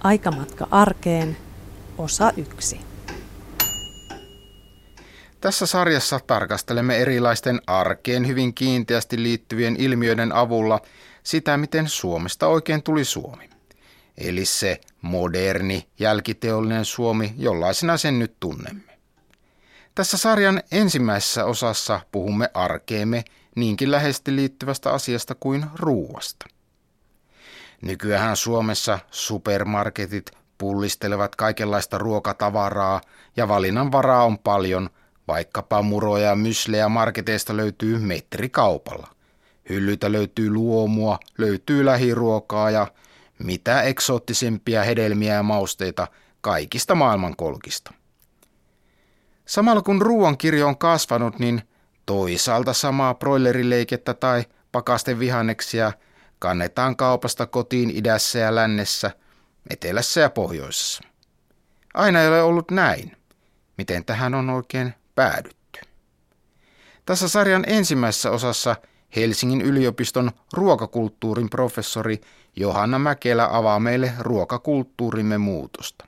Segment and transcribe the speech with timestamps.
[0.00, 1.36] Aikamatka arkeen,
[1.98, 2.80] osa yksi.
[5.40, 10.80] Tässä sarjassa tarkastelemme erilaisten arkeen hyvin kiinteästi liittyvien ilmiöiden avulla
[11.22, 13.50] sitä, miten Suomesta oikein tuli Suomi.
[14.18, 18.98] Eli se moderni, jälkiteollinen Suomi, jollaisena sen nyt tunnemme.
[19.94, 23.24] Tässä sarjan ensimmäisessä osassa puhumme arkeemme
[23.56, 26.46] niinkin läheisesti liittyvästä asiasta kuin ruuasta.
[27.82, 33.00] Nykyään Suomessa supermarketit pullistelevat kaikenlaista ruokatavaraa
[33.36, 34.90] ja valinnan varaa on paljon,
[35.28, 39.08] vaikkapa muroja ja myslejä marketeista löytyy metrikaupalla.
[39.68, 42.86] Hyllytä löytyy luomua, löytyy lähiruokaa ja
[43.38, 46.06] mitä eksoottisempia hedelmiä ja mausteita
[46.40, 47.92] kaikista maailmankolkista.
[49.44, 51.62] Samalla kun ruoan kirjo on kasvanut, niin
[52.06, 55.92] toisaalta samaa broilerileikettä tai pakasten vihanneksia–
[56.40, 59.10] kannetaan kaupasta kotiin idässä ja lännessä,
[59.70, 61.02] etelässä ja pohjoisessa.
[61.94, 63.16] Aina ei ole ollut näin.
[63.78, 65.80] Miten tähän on oikein päädytty?
[67.06, 68.76] Tässä sarjan ensimmäisessä osassa
[69.16, 72.20] Helsingin yliopiston ruokakulttuurin professori
[72.56, 76.06] Johanna Mäkelä avaa meille ruokakulttuurimme muutosta.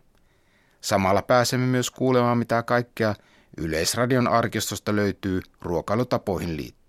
[0.81, 3.15] Samalla pääsemme myös kuulemaan, mitä kaikkea
[3.57, 6.82] Yleisradion arkistosta löytyy ruokailutapoihin liittyen.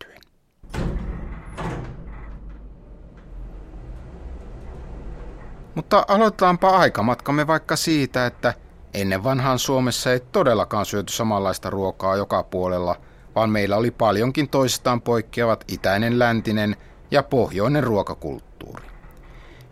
[5.75, 8.53] Mutta aloitetaanpa aikamatkamme vaikka siitä, että
[8.93, 12.95] ennen vanhaan Suomessa ei todellakaan syöty samanlaista ruokaa joka puolella,
[13.35, 16.75] vaan meillä oli paljonkin toisistaan poikkeavat itäinen, läntinen
[17.11, 18.85] ja pohjoinen ruokakulttuuri.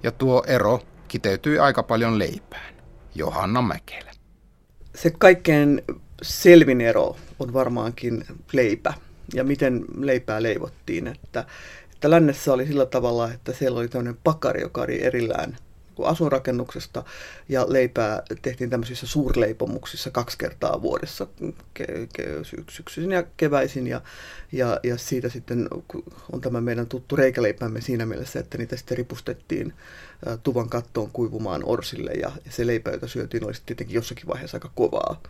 [0.03, 2.75] Ja tuo ero kiteytyi aika paljon leipään.
[3.16, 4.11] Johanna Mäkelä.
[4.95, 5.81] Se kaikkein
[6.22, 8.94] selvin ero on varmaankin leipä
[9.33, 11.07] ja miten leipää leivottiin.
[11.07, 11.45] Että,
[11.94, 15.57] että lännessä oli sillä tavalla, että siellä oli tämmöinen pakari, joka oli erillään
[16.05, 17.03] asuinrakennuksesta
[17.50, 21.28] ja leipää tehtiin tämmöisissä suurleipomuksissa kaksi kertaa vuodessa,
[21.79, 24.01] ke- ke- syksyisin ja keväisin ja,
[24.51, 25.67] ja, ja siitä sitten
[26.31, 29.73] on tämä meidän tuttu reikäleipämme siinä mielessä, että niitä sitten ripustettiin
[30.44, 35.22] tuvan kattoon kuivumaan orsille ja se leipä, jota syötiin, olisi tietenkin jossakin vaiheessa aika kovaa.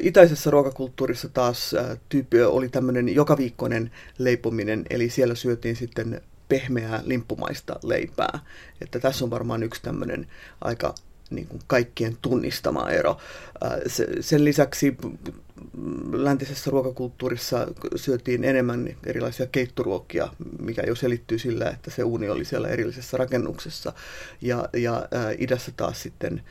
[0.00, 1.74] Itäisessä ruokakulttuurissa taas
[2.08, 8.38] tyyppi oli tämmöinen jokaviikkoinen leipominen, eli siellä syötiin sitten pehmeää limppumaista leipää.
[8.80, 10.26] Että tässä on varmaan yksi tämmöinen
[10.60, 10.94] aika
[11.30, 13.16] niin kuin kaikkien tunnistama ero.
[14.20, 14.96] Sen lisäksi
[16.12, 22.68] läntisessä ruokakulttuurissa syötiin enemmän erilaisia keittoruokia, mikä jo selittyy sillä, että se uuni oli siellä
[22.68, 23.92] erillisessä rakennuksessa.
[24.40, 25.08] Ja, ja
[25.38, 26.42] idässä taas sitten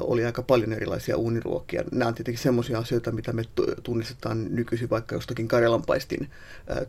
[0.00, 1.84] oli aika paljon erilaisia uuniruokia.
[1.92, 3.42] Nämä on tietenkin semmoisia asioita, mitä me
[3.82, 6.30] tunnistetaan nykyisin vaikka jostakin karjalanpaistin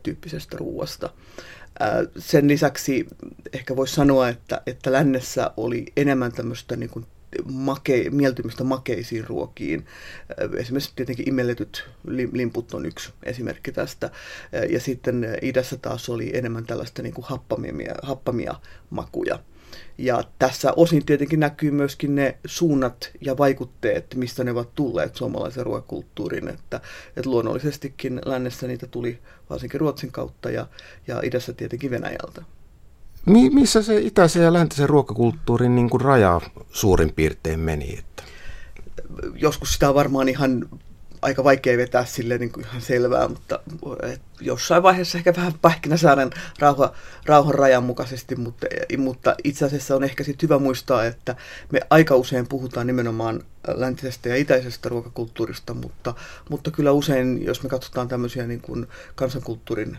[0.04, 1.10] tyyppisestä ruuasta.
[2.18, 3.08] Sen lisäksi
[3.54, 7.06] ehkä voisi sanoa, että, että lännessä oli enemmän tämmöistä niin kuin
[7.46, 9.86] make, mieltymistä makeisiin ruokiin.
[10.58, 11.90] Esimerkiksi tietenkin imelletyt
[12.32, 14.10] limput on yksi esimerkki tästä.
[14.70, 18.56] Ja sitten idässä taas oli enemmän tällaista niin kuin happamia, happamia
[18.90, 19.40] makuja.
[19.98, 25.66] Ja tässä osin tietenkin näkyy myöskin ne suunnat ja vaikutteet, mistä ne ovat tulleet suomalaisen
[25.66, 26.48] ruokakulttuurin.
[26.48, 26.82] Että,
[27.18, 30.68] että luonnollisestikin lännessä niitä tuli varsinkin Ruotsin kautta ja,
[31.08, 32.42] ja idässä tietenkin Venäjältä.
[33.28, 38.00] Mi- missä se itäisen ja läntisen ruokakulttuurin niin kuin raja suurin piirtein meni?
[38.00, 38.24] Että?
[39.36, 40.70] Joskus sitä on varmaan ihan
[41.22, 43.60] aika vaikea vetää sille niin kuin ihan selvää, mutta
[44.42, 46.30] jossain vaiheessa ehkä vähän pähkinäsaaren
[46.60, 46.94] rauha,
[47.26, 48.68] rauhan rajan mukaisesti, mutta,
[48.98, 51.36] mutta itse asiassa on ehkä sitten hyvä muistaa, että
[51.72, 56.14] me aika usein puhutaan nimenomaan läntisestä ja itäisestä ruokakulttuurista, mutta,
[56.50, 59.98] mutta kyllä usein, jos me katsotaan tämmöisiä niin kuin kansankulttuurin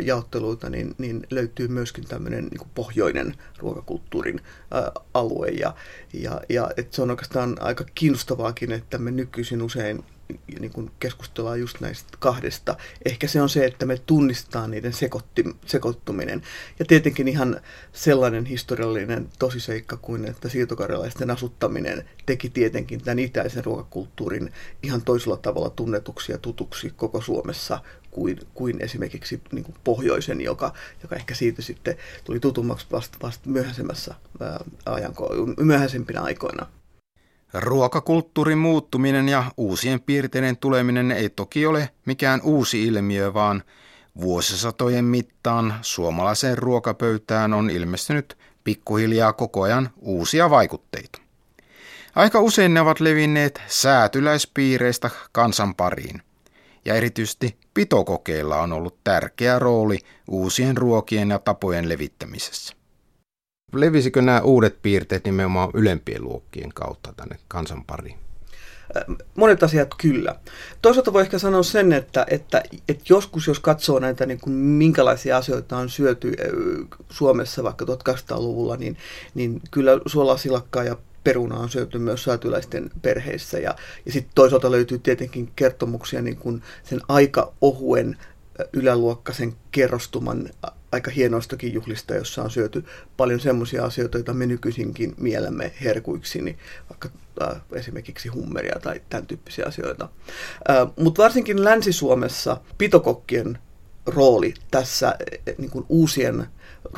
[0.00, 4.40] jaotteluita, niin, niin löytyy myöskin tämmöinen niin pohjoinen ruokakulttuurin
[4.70, 5.48] ää, alue.
[5.48, 5.74] Ja,
[6.12, 10.04] ja, ja et se on oikeastaan aika kiinnostavaakin, että me nykyisin usein
[10.60, 12.76] niin kuin keskustellaan just näistä kahdesta.
[13.04, 16.42] Ehkä se on se, että me tunnistetaan niiden sekoitti, sekoittuminen.
[16.78, 17.60] Ja tietenkin ihan
[17.92, 24.52] sellainen historiallinen tosiseikka kuin, että siirtokarjalaisten asuttaminen teki tietenkin tämän itäisen ruokakulttuurin
[24.82, 27.80] ihan toisella tavalla tunnetuksi ja tutuksi koko Suomessa
[28.18, 30.72] kuin, kuin esimerkiksi niin kuin pohjoisen, joka,
[31.02, 34.14] joka ehkä siitä sitten tuli tutummaksi vasta, vasta myöhäisemmässä
[34.86, 35.30] ajanko,
[35.60, 36.66] myöhäisempinä aikoina.
[37.54, 43.62] Ruokakulttuurin muuttuminen ja uusien piirteiden tuleminen ei toki ole mikään uusi ilmiö, vaan
[44.20, 51.20] vuosisatojen mittaan suomalaiseen ruokapöytään on ilmestynyt pikkuhiljaa koko ajan uusia vaikutteita.
[52.14, 56.22] Aika usein ne ovat levinneet säätyläispiireistä kansan pariin,
[56.88, 59.98] ja erityisesti pitokokeilla on ollut tärkeä rooli
[60.28, 62.74] uusien ruokien ja tapojen levittämisessä.
[63.74, 68.18] Levisikö nämä uudet piirteet nimenomaan ylempien luokkien kautta tänne kansan pariin?
[69.34, 70.34] Monet asiat kyllä.
[70.82, 75.36] Toisaalta voi ehkä sanoa sen, että, että, että joskus jos katsoo näitä, niin kuin minkälaisia
[75.36, 76.32] asioita on syöty
[77.10, 78.96] Suomessa vaikka 1800-luvulla, niin,
[79.34, 83.58] niin kyllä suolasilakkaa ja peruna on syöty myös säätyläisten perheissä.
[83.58, 83.74] Ja,
[84.06, 88.16] ja sitten toisaalta löytyy tietenkin kertomuksia niin kuin sen aika ohuen
[88.72, 90.50] yläluokkaisen kerrostuman
[90.92, 92.84] aika hienoistakin juhlista, jossa on syöty
[93.16, 96.58] paljon semmoisia asioita, joita me nykyisinkin mielämme herkuiksi, niin
[96.90, 97.08] vaikka
[97.42, 100.08] äh, esimerkiksi hummeria tai tämän tyyppisiä asioita.
[100.70, 103.58] Äh, Mutta varsinkin Länsi-Suomessa pitokokkien
[104.06, 105.14] rooli tässä
[105.58, 106.46] niin kuin uusien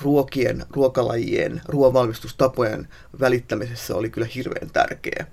[0.02, 2.88] ruokien, ruokalajien, ruoanvalmistustapojen
[3.20, 5.26] välittämisessä oli kyllä hirveän tärkeä.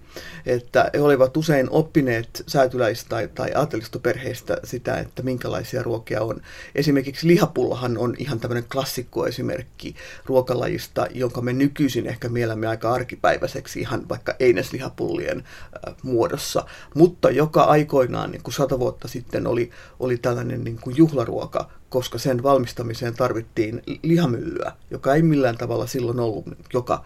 [0.46, 6.42] Että he olivat usein oppineet säätyläis- tai, tai aatelistoperheistä sitä, että minkälaisia ruokia on.
[6.76, 9.96] Esimerkiksi lihapullahan on ihan tämmöinen klassikkoesimerkki
[10.26, 17.64] ruokalajista, jonka me nykyisin ehkä mielämme aika arkipäiväiseksi ihan vaikka eineslihapullien äh, muodossa, mutta joka
[17.64, 23.14] aikoinaan niin kuin sata vuotta sitten oli, oli tällainen niin kuin juhlaruoka, koska sen valmistamiseen
[23.14, 27.06] tarvittiin lihamyllyä, joka ei millään tavalla silloin ollut joka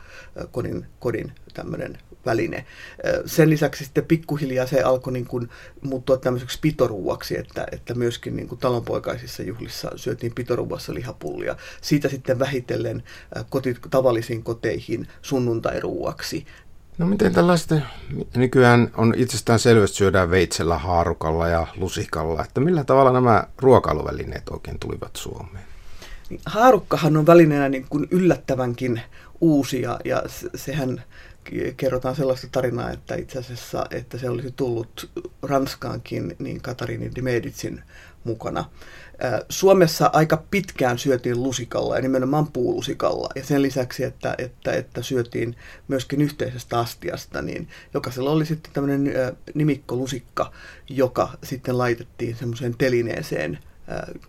[0.52, 2.66] kodin, kodin tämmöinen väline.
[3.26, 5.50] Sen lisäksi sitten pikkuhiljaa se alkoi niin kuin
[5.82, 11.56] muuttua tämmöiseksi pitoruuaksi, että, että myöskin niin kuin talonpoikaisissa juhlissa syötiin pitoruuassa lihapullia.
[11.82, 13.04] Siitä sitten vähitellen
[13.50, 16.46] koti, tavallisiin koteihin sunnuntairuuaksi.
[17.02, 17.84] No miten tällaiset
[18.36, 24.80] nykyään on itsestään selvästi syödään veitsellä, haarukalla ja lusikalla, että millä tavalla nämä ruokailuvälineet oikein
[24.80, 25.66] tulivat Suomeen?
[26.46, 29.02] Haarukkahan on välineenä niin kuin yllättävänkin
[29.42, 30.24] uusi ja, ja
[30.56, 31.04] sehän
[31.78, 35.10] kerrotaan sellaista tarinaa, että itse asiassa että se olisi tullut
[35.42, 37.82] Ranskaankin niin Katariini de Medicin
[38.24, 38.66] mukana.
[39.50, 43.30] Suomessa aika pitkään syötiin lusikalla ja nimenomaan puulusikalla.
[43.36, 45.56] Ja sen lisäksi, että, että, että syötiin
[45.88, 49.14] myöskin yhteisestä astiasta, niin jokaisella oli sitten tämmöinen
[49.54, 50.52] nimikkolusikka,
[50.90, 53.60] joka sitten laitettiin semmoiseen telineeseen,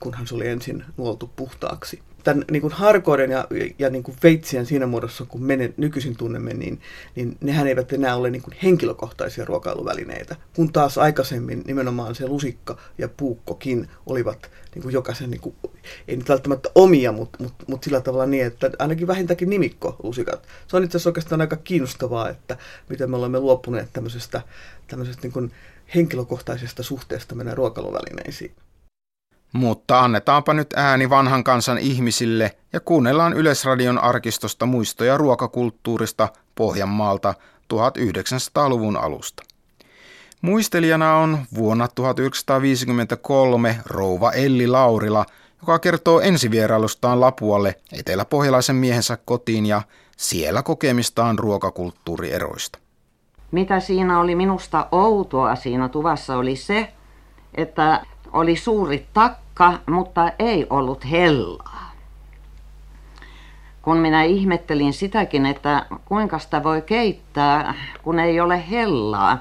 [0.00, 3.46] kunhan se oli ensin nuoltu puhtaaksi tämän niin kuin harkoiden ja,
[3.78, 6.80] ja niin kuin veitsien siinä muodossa, kun me nykyisin tunnemme, niin,
[7.14, 12.76] niin nehän eivät enää ole niin kuin henkilökohtaisia ruokailuvälineitä, kun taas aikaisemmin nimenomaan se lusikka
[12.98, 15.54] ja puukkokin olivat niin kuin jokaisen, niin kuin,
[16.08, 20.46] ei nyt välttämättä omia, mutta, mutta, mutta sillä tavalla niin, että ainakin vähintäänkin nimikko lusikat.
[20.66, 22.56] Se on itse asiassa oikeastaan aika kiinnostavaa, että
[22.88, 24.42] miten me olemme luopuneet tämmöisestä,
[24.86, 25.52] tämmöisestä niin kuin
[25.94, 28.54] henkilökohtaisesta suhteesta meidän ruokailuvälineisiin.
[29.52, 37.34] Mutta annetaanpa nyt ääni vanhan kansan ihmisille ja kuunnellaan Yleisradion arkistosta muistoja ruokakulttuurista Pohjanmaalta
[37.74, 39.42] 1900-luvun alusta.
[40.42, 45.26] Muistelijana on vuonna 1953 rouva Elli Laurila,
[45.60, 49.82] joka kertoo ensivierailustaan Lapualle eteläpohjalaisen miehensä kotiin ja
[50.16, 52.78] siellä kokemistaan ruokakulttuurieroista.
[53.50, 56.92] Mitä siinä oli minusta outoa siinä tuvassa oli se,
[57.54, 61.92] että oli suuri takka, mutta ei ollut hellaa.
[63.82, 69.38] Kun minä ihmettelin sitäkin, että kuinka sitä voi keittää, kun ei ole hellaa,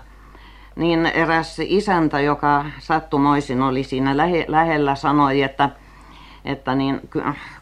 [0.75, 5.69] niin eräs isäntä, joka sattumoisin oli siinä lähe, lähellä, sanoi, että,
[6.45, 7.01] että niin,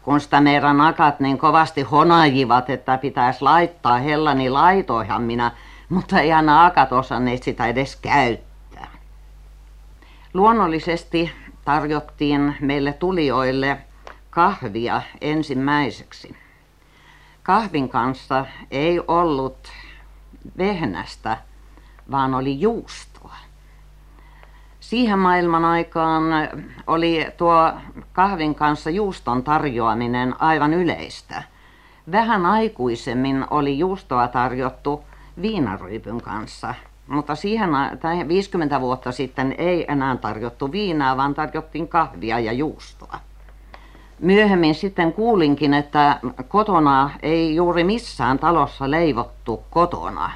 [0.02, 5.50] kun sitä meidän akat niin kovasti honajivat, että pitäisi laittaa hella, niin laitoihan minä,
[5.88, 8.49] mutta ei aina akat osanneet sitä edes käyttää.
[10.34, 11.32] Luonnollisesti
[11.64, 13.78] tarjottiin meille tulijoille
[14.30, 16.36] kahvia ensimmäiseksi.
[17.42, 19.68] Kahvin kanssa ei ollut
[20.58, 21.38] vehnästä,
[22.10, 23.36] vaan oli juustoa.
[24.80, 26.22] Siihen maailman aikaan
[26.86, 27.72] oli tuo
[28.12, 31.42] kahvin kanssa juuston tarjoaminen aivan yleistä.
[32.12, 35.04] Vähän aikuisemmin oli juustoa tarjottu
[35.42, 36.74] viinaryypyn kanssa–
[37.10, 37.70] mutta siihen
[38.28, 43.20] 50 vuotta sitten ei enää tarjottu viinaa, vaan tarjottiin kahvia ja juustoa.
[44.20, 50.30] Myöhemmin sitten kuulinkin, että kotona ei juuri missään talossa leivottu kotona.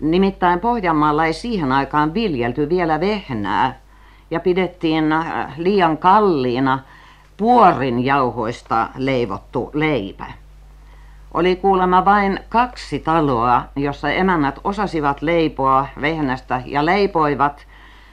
[0.00, 3.80] Nimittäin Pohjanmaalla ei siihen aikaan viljelty vielä vehnää
[4.30, 6.78] ja pidettiin äh, liian kalliina
[7.36, 10.41] puorin jauhoista leivottu leipä.
[11.34, 17.66] Oli kuulemma vain kaksi taloa, jossa emännät osasivat leipoa vehnästä ja leipoivat,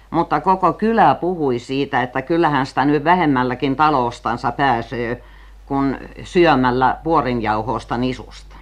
[0.10, 5.24] mutta koko kylä puhui siitä, että kyllähän sitä nyt vähemmälläkin talostansa pääsee
[5.66, 8.56] kuin syömällä puorinjauhosta nisusta.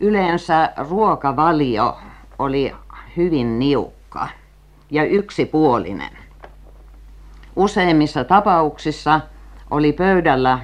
[0.00, 1.98] Yleensä ruokavalio
[2.38, 2.74] oli
[3.16, 4.28] hyvin niukka
[4.90, 6.12] ja yksipuolinen.
[7.56, 9.20] Useimmissa tapauksissa
[9.70, 10.58] oli pöydällä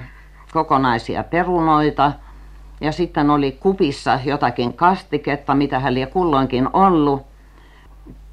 [0.53, 2.11] kokonaisia perunoita–
[2.85, 7.21] ja sitten oli kupissa jotakin kastiketta, mitä hän lie kulloinkin ollut.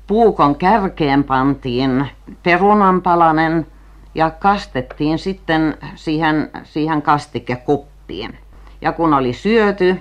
[0.07, 2.09] Puukon kärkeen pantiin
[2.43, 3.67] perunanpalanen
[4.15, 8.39] ja kastettiin sitten siihen, siihen kastikekuppiin.
[8.81, 9.97] Ja kun oli syöty,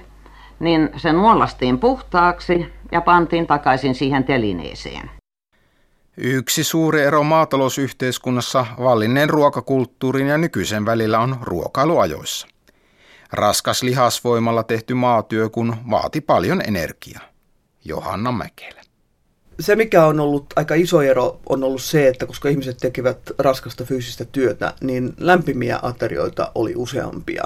[0.60, 5.10] niin se nuolastiin puhtaaksi ja pantiin takaisin siihen telineeseen.
[6.18, 12.48] Yksi suuri ero maatalousyhteiskunnassa vallinneen ruokakulttuurin ja nykyisen välillä on ruokailuajoissa.
[13.32, 17.22] Raskas lihasvoimalla tehty maatyö kun vaati paljon energiaa.
[17.86, 18.82] Johanna Mäkelä.
[19.60, 23.84] Se, mikä on ollut aika iso ero, on ollut se, että koska ihmiset tekevät raskasta
[23.84, 27.44] fyysistä työtä, niin lämpimiä aterioita oli useampia.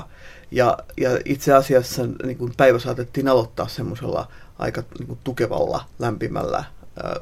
[0.51, 4.27] Ja, ja itse asiassa niin kuin päivä saatettiin aloittaa semmoisella
[4.59, 6.63] aika niin kuin tukevalla, lämpimällä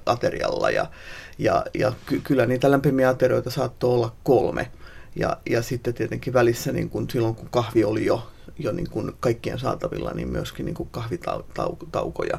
[0.05, 0.69] aterialla.
[0.69, 0.85] Ja,
[1.37, 4.71] ja, ja ky- kyllä niitä lämpimiä aterioita saattoi olla kolme.
[5.15, 8.27] Ja, ja sitten tietenkin välissä, niin kun, silloin kun kahvi oli jo,
[8.59, 12.37] jo niin kuin kaikkien saatavilla, niin myöskin niin kuin kahvitaukoja.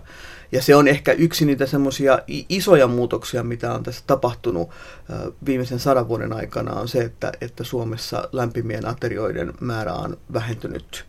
[0.52, 2.18] Ja se on ehkä yksi niitä semmoisia
[2.48, 4.70] isoja muutoksia, mitä on tässä tapahtunut
[5.46, 11.04] viimeisen sadan vuoden aikana, on se, että, että Suomessa lämpimien aterioiden määrä on vähentynyt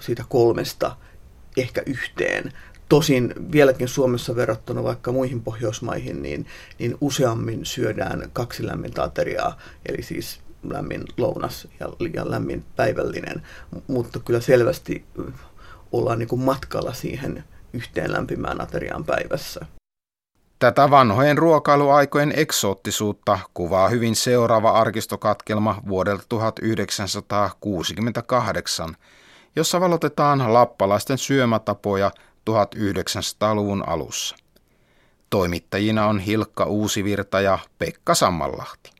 [0.00, 0.96] siitä kolmesta
[1.56, 2.52] ehkä yhteen.
[2.88, 6.46] Tosin vieläkin Suomessa verrattuna vaikka muihin Pohjoismaihin, niin,
[6.78, 13.42] niin useammin syödään kaksi lämmintä ateriaa, eli siis lämmin lounas ja, ja lämmin päivällinen,
[13.86, 15.04] mutta kyllä selvästi
[15.92, 19.66] ollaan niin kuin matkalla siihen yhteen lämpimään ateriaan päivässä.
[20.58, 28.96] Tätä vanhojen ruokailuaikojen eksoottisuutta kuvaa hyvin seuraava arkistokatkelma vuodelta 1968,
[29.56, 32.10] jossa valotetaan lappalaisten syömätapoja
[32.50, 34.36] 1900-luvun alussa.
[35.30, 38.97] Toimittajina on Hilkka Uusivirta ja Pekka Sammallahti.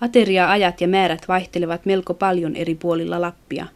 [0.00, 3.66] Ateria-ajat ja määrät vaihtelevat melko paljon eri puolilla Lappia.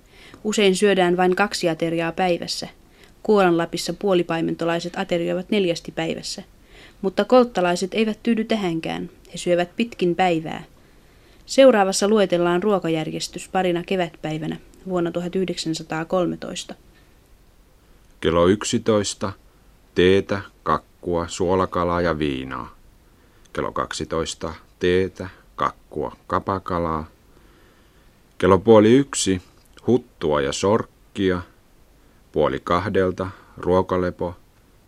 [0.44, 2.68] Usein syödään vain kaksi ateriaa päivässä.
[3.22, 6.42] Kuolanlapissa puolipaimentolaiset aterioivat neljästi päivässä.
[7.02, 9.10] Mutta kolttalaiset eivät tyydy tähänkään.
[9.32, 10.64] He syövät pitkin päivää.
[11.46, 14.56] Seuraavassa luetellaan ruokajärjestys parina kevätpäivänä
[14.88, 16.74] vuonna 1913.
[18.20, 19.32] Kello 11.
[19.94, 22.76] Teetä, kakkua, suolakalaa ja viinaa.
[23.52, 24.54] Kello 12.
[24.78, 27.06] Teetä, kakkua, kapakalaa.
[28.38, 29.42] Kello puoli yksi,
[29.86, 31.42] huttua ja sorkkia.
[32.32, 34.36] Puoli kahdelta, ruokalepo,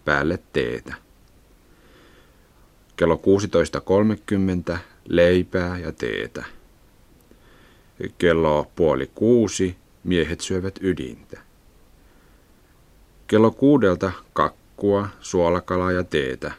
[0.04, 0.94] päälle teetä.
[2.96, 3.20] Kello
[4.72, 4.78] 16.30,
[5.08, 6.44] leipää ja teetä.
[8.18, 11.40] Kello puoli kuusi, miehet syövät ydintä.
[13.26, 16.52] Kello kuudelta kakkua, suolakalaa ja teetä.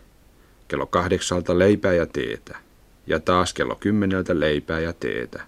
[0.67, 2.64] Kello kahdeksalta leipää ja teetä
[3.07, 5.43] ja taas kello kymmeneltä leipää ja teetä.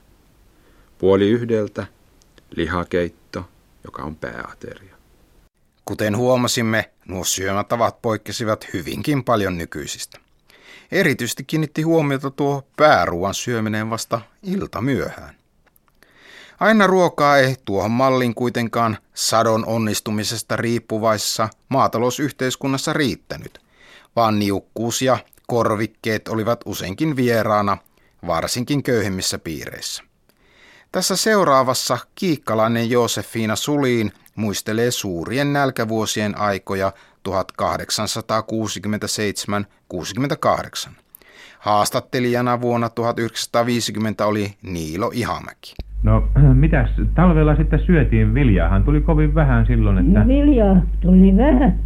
[0.98, 1.88] Puoli yhdeltä
[2.56, 3.50] lihakeitto,
[3.84, 4.96] joka on pääateria.
[5.86, 10.20] Kuten huomasimme, nuo syömätavat poikkesivat hyvinkin paljon nykyisistä.
[10.92, 15.36] Erityisesti kiinnitti huomiota tuo pääruoan syöminen vasta ilta myöhään.
[16.60, 23.60] Aina ruokaa ei tuohon mallin kuitenkaan sadon onnistumisesta riippuvaisessa maatalousyhteiskunnassa riittänyt,
[24.16, 27.78] vaan niukkuus ja korvikkeet olivat useinkin vieraana,
[28.28, 30.04] varsinkin köyhemmissä piireissä.
[30.92, 36.92] Tässä seuraavassa kiikkalainen Josefiina Suliin muistelee suurien nälkävuosien aikoja
[40.88, 40.92] 1867-68.
[41.60, 45.74] Haastattelijana vuonna 1950 oli Niilo Ihamäki.
[46.04, 48.34] No, mitäs talvella sitten syötiin?
[48.34, 50.20] Viljaahan tuli kovin vähän silloin, että...
[50.20, 51.80] No viljaa tuli vähän.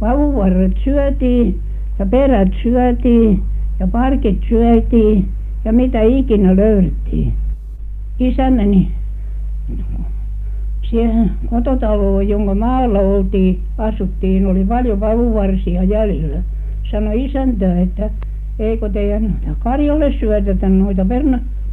[0.00, 1.62] Pavuvarret syötiin
[2.02, 3.42] ja perät syötiin
[3.80, 5.28] ja parkit syötiin
[5.64, 7.32] ja mitä ikinä löydettiin.
[8.18, 8.90] Isä meni
[10.90, 16.42] siihen kototaloon, jonka maalla oltiin, asuttiin, oli paljon vavuvarsia jäljellä.
[16.90, 18.10] Sanoi isäntä, että
[18.58, 21.06] eikö teidän karjalle syötetä noita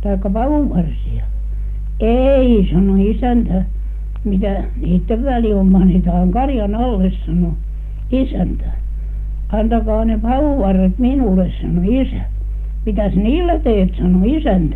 [0.02, 1.24] tai vavuvarsia.
[2.00, 3.66] Ei, sanoi isäntä,
[4.24, 7.52] mitä niiden väli mainitaan karjan alle, sanoi
[8.12, 8.80] isäntä
[9.50, 12.22] antakaa ne pauvarret minulle sanoi isä.
[12.86, 14.76] Mitäs niillä teet sanoi isäntä.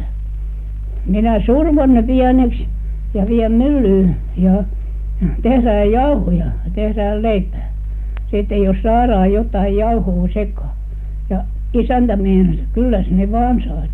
[1.05, 2.67] Minä survon ne pieneksi
[3.13, 4.63] ja vien myllyyn ja
[5.41, 7.69] tehdään jauhoja ja tehdään leipää.
[8.31, 10.69] Sitten jos saadaan jotakin jauhoa sekaan.
[11.29, 13.89] Ja isäntä meinasi kyllä ne vaan saat.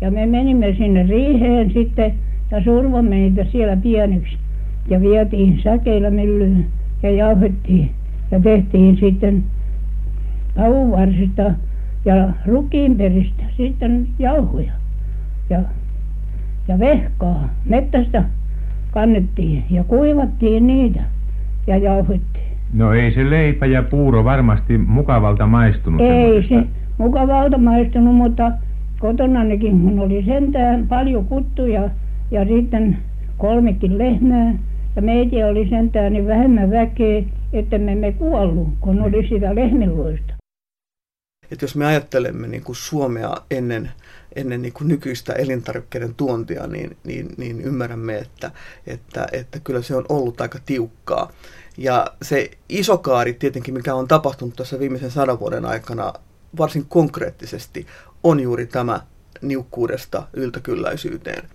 [0.00, 2.14] Ja me menimme sinne riiheen sitten
[2.50, 4.36] ja survoimme niitä siellä pieneksi.
[4.90, 6.66] Ja vietiin säkeillä myllyyn
[7.02, 7.90] ja jauhettiin
[8.30, 9.44] ja tehtiin sitten
[10.54, 11.42] taunvarsista
[12.04, 14.72] ja rukiinperistä sitten jauhoja
[15.50, 15.60] ja
[16.68, 18.24] ja vehkaa metsästä
[18.90, 21.00] kannettiin ja kuivattiin niitä
[21.66, 22.44] ja jauhettiin.
[22.72, 26.00] No ei se leipä ja puuro varmasti mukavalta maistunut.
[26.00, 26.64] Ei se
[26.98, 28.52] mukavalta maistunut, mutta
[28.98, 31.90] kotonanikin kun oli sentään paljon kuttuja
[32.30, 32.96] ja sitten
[33.38, 34.54] kolmekin lehmää
[34.96, 40.33] ja meitä oli sentään niin vähemmän väkeä, että me emme kuollut, kun oli sitä lehmiloista.
[41.54, 43.90] Että jos me ajattelemme niin kuin Suomea ennen,
[44.36, 48.50] ennen niin kuin nykyistä elintarvikkeiden tuontia, niin, niin, niin ymmärrämme, että,
[48.86, 51.32] että, että kyllä se on ollut aika tiukkaa.
[51.76, 56.12] Ja se iso kaari tietenkin, mikä on tapahtunut tässä viimeisen sadan vuoden aikana
[56.58, 57.86] varsin konkreettisesti,
[58.24, 59.00] on juuri tämä
[59.42, 61.48] niukkuudesta yltäkylläisyyteen.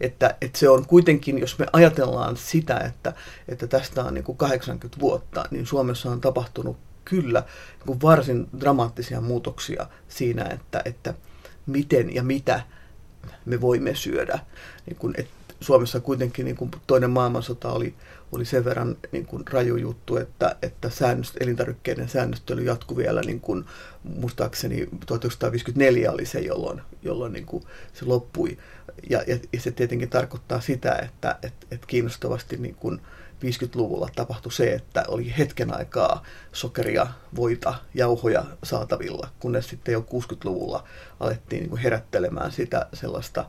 [0.00, 3.12] Että, että se on kuitenkin, jos me ajatellaan sitä, että,
[3.48, 7.42] että tästä on niin kuin 80 vuotta, niin Suomessa on tapahtunut kyllä
[7.86, 11.14] niin varsin dramaattisia muutoksia siinä, että, että
[11.66, 12.62] miten ja mitä
[13.44, 14.38] me voimme syödä.
[14.86, 17.94] Niin kuin, että Suomessa kuitenkin niin kuin toinen maailmansota oli,
[18.32, 23.40] oli sen verran niin kuin raju juttu, että, että säännöst, elintarvikkeiden säännöstely jatkui vielä, niin
[23.40, 23.64] kuin,
[24.02, 28.58] muistaakseni 1954 oli se, jolloin, jolloin niin kuin se loppui.
[29.10, 33.00] Ja, ja, ja se tietenkin tarkoittaa sitä, että et, et kiinnostavasti niin kuin
[33.42, 36.22] 50-luvulla tapahtui se, että oli hetken aikaa
[36.52, 37.06] sokeria,
[37.36, 40.84] voita, jauhoja saatavilla, kunnes sitten jo 60-luvulla
[41.20, 43.44] alettiin niin kuin herättelemään sitä sellaista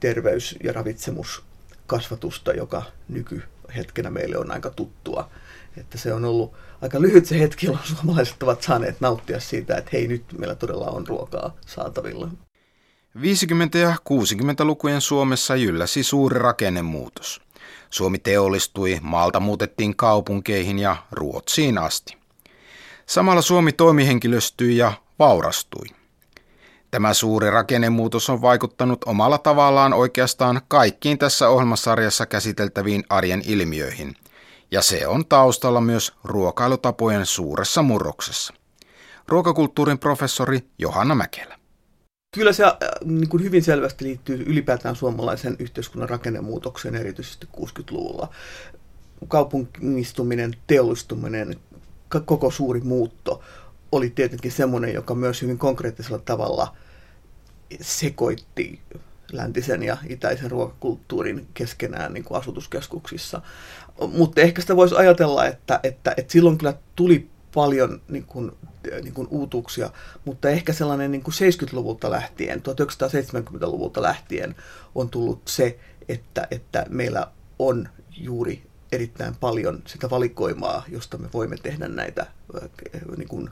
[0.00, 5.30] terveys- ja ravitsemuskasvatusta, joka nykyhetkenä meille on aika tuttua.
[5.76, 6.52] Että se on ollut
[6.82, 10.86] aika lyhyt se hetki, jolloin suomalaiset ovat saaneet nauttia siitä, että hei nyt meillä todella
[10.86, 12.28] on ruokaa saatavilla.
[13.18, 17.43] 50- ja 60-lukujen Suomessa jylläsi suuri rakennemuutos.
[17.94, 22.16] Suomi teollistui, maalta muutettiin kaupunkeihin ja Ruotsiin asti.
[23.06, 25.86] Samalla Suomi toimihenkilöstyi ja vaurastui.
[26.90, 34.14] Tämä suuri rakennemuutos on vaikuttanut omalla tavallaan oikeastaan kaikkiin tässä ohjelmasarjassa käsiteltäviin arjen ilmiöihin,
[34.70, 38.54] ja se on taustalla myös ruokailutapojen suuressa murroksessa.
[39.28, 41.58] Ruokakulttuurin professori Johanna Mäkelä.
[42.34, 42.72] Kyllä se äh,
[43.04, 48.28] niin kuin hyvin selvästi liittyy ylipäätään suomalaisen yhteiskunnan rakennemuutokseen, erityisesti 60-luvulla.
[49.28, 51.56] Kaupungistuminen, teollistuminen,
[52.24, 53.42] koko suuri muutto
[53.92, 56.76] oli tietenkin semmoinen, joka myös hyvin konkreettisella tavalla
[57.80, 58.80] sekoitti
[59.32, 63.42] läntisen ja itäisen ruokakulttuurin keskenään niin kuin asutuskeskuksissa.
[64.12, 68.52] Mutta ehkä sitä voisi ajatella, että, että, että silloin kyllä tuli paljon niin kuin,
[69.02, 69.90] niin kuin uutuuksia,
[70.24, 74.54] mutta ehkä sellainen niin kuin 70-luvulta lähtien, 1970-luvulta lähtien
[74.94, 77.26] on tullut se, että, että meillä
[77.58, 82.26] on juuri erittäin paljon sitä valikoimaa, josta me voimme tehdä näitä
[83.16, 83.50] niin kuin,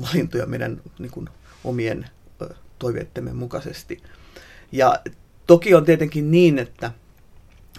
[0.00, 1.28] valintoja meidän niin kuin,
[1.64, 2.10] omien
[2.78, 4.02] toiveittemme mukaisesti.
[4.72, 5.00] Ja
[5.46, 6.90] toki on tietenkin niin, että,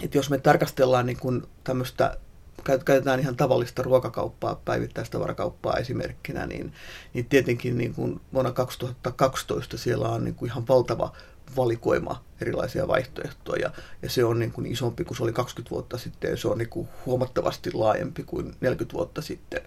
[0.02, 2.18] että jos me tarkastellaan niin kuin tämmöistä
[2.64, 6.72] käytetään ihan tavallista ruokakauppaa, päivittäistä varakauppaa esimerkkinä, niin,
[7.14, 11.12] niin tietenkin niin kuin vuonna 2012 siellä on niin kuin ihan valtava
[11.56, 13.70] valikoima erilaisia vaihtoehtoja.
[14.02, 16.58] Ja se on niin kuin isompi kuin se oli 20 vuotta sitten ja se on
[16.58, 19.62] niin kuin huomattavasti laajempi kuin 40 vuotta sitten.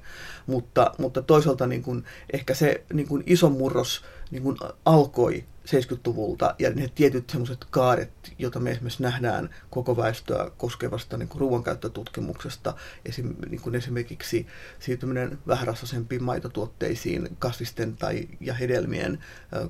[0.47, 4.03] Mutta, mutta toisaalta niin kuin ehkä se niin kuin iso murros
[4.34, 10.52] niin kuin alkoi 70-luvulta ja ne tietyt semmoiset kaaret, joita me esimerkiksi nähdään koko väestöä
[10.58, 12.74] koskevasta niin ruoankäyttötutkimuksesta,
[13.06, 14.48] esim, niin kuin esimerkiksi
[14.80, 19.19] siirtyminen vähärassaisempiin maitotuotteisiin, kasvisten tai ja hedelmien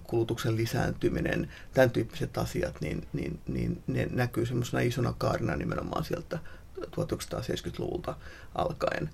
[0.04, 6.39] kulutuksen lisääntyminen, tämän tyyppiset asiat, niin, niin, niin ne näkyy semmoisena isona kaarina nimenomaan sieltä
[6.80, 8.15] 1970-luvulta
[8.56, 9.10] alkaen.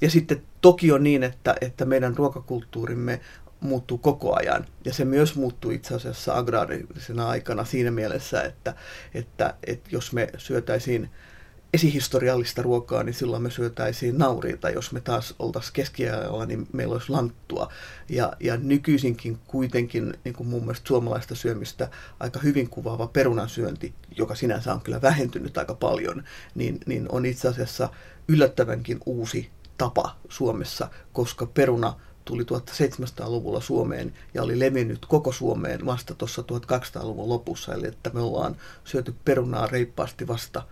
[0.00, 3.20] Ja sitten toki on niin, että, että meidän ruokakulttuurimme
[3.62, 4.66] muuttuu koko ajan.
[4.84, 8.74] Ja se myös muuttuu itse asiassa agraarisena aikana siinä mielessä, että,
[9.14, 11.10] että, että jos me syötäisiin
[11.74, 14.70] esihistoriallista ruokaa, niin silloin me syötäisiin nauriita.
[14.70, 17.72] Jos me taas oltaisiin keskiajalla, niin meillä olisi lanttua.
[18.08, 21.88] Ja, ja nykyisinkin kuitenkin niin kuin mun mielestä suomalaista syömistä
[22.20, 27.48] aika hyvin kuvaava perunansyönti, joka sinänsä on kyllä vähentynyt aika paljon, niin, niin on itse
[27.48, 27.88] asiassa
[28.28, 36.14] yllättävänkin uusi tapa Suomessa, koska peruna tuli 1700-luvulla Suomeen ja oli levinnyt koko Suomeen vasta
[36.14, 37.74] tuossa 1200-luvun lopussa.
[37.74, 40.62] Eli että me ollaan syöty perunaa reippaasti vasta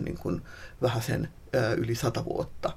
[0.00, 0.42] niin kuin
[0.82, 1.28] vähän sen
[1.76, 2.72] yli sata vuotta.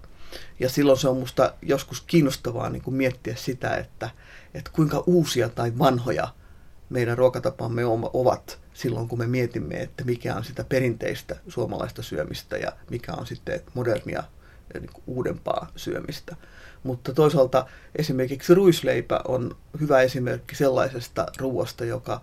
[0.59, 4.09] Ja silloin se on minusta joskus kiinnostavaa niin kuin miettiä sitä, että,
[4.53, 6.27] että kuinka uusia tai vanhoja
[6.89, 7.81] meidän ruokatapamme
[8.13, 13.27] ovat silloin, kun me mietimme, että mikä on sitä perinteistä suomalaista syömistä ja mikä on
[13.27, 14.23] sitten modernia
[14.73, 16.35] niin uudempaa syömistä.
[16.87, 22.21] Mutta toisaalta esimerkiksi ruisleipä on hyvä esimerkki sellaisesta ruoasta, joka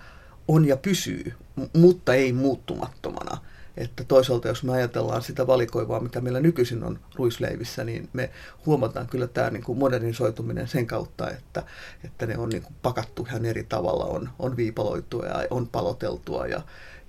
[0.49, 1.33] on ja pysyy,
[1.73, 3.39] mutta ei muuttumattomana.
[3.77, 8.31] että toisaalta jos me ajatellaan sitä valikoivaa, mitä meillä nykyisin on ruisleivissä, niin me
[8.67, 11.63] huomataan kyllä tämä niin kuin modernisoituminen sen kautta, että,
[12.05, 16.47] että ne on niin kuin pakattu ihan eri tavalla, on, on viipaloitua ja on paloteltua
[16.47, 16.63] ja,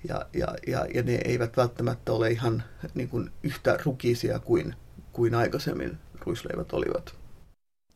[0.08, 2.62] ja, ja, ja, ja ne eivät välttämättä ole ihan
[2.94, 4.74] niin kuin yhtä rukisia kuin,
[5.12, 7.25] kuin aikaisemmin ruisleivät olivat.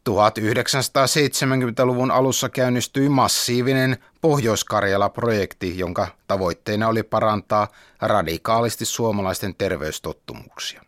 [0.08, 7.68] 1970-luvun alussa käynnistyi massiivinen Pohjois-Karjala-projekti, jonka tavoitteena oli parantaa
[8.00, 10.82] radikaalisti suomalaisten terveystottumuksia.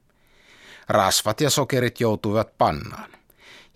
[0.89, 3.11] Rasvat ja sokerit joutuivat pannaan.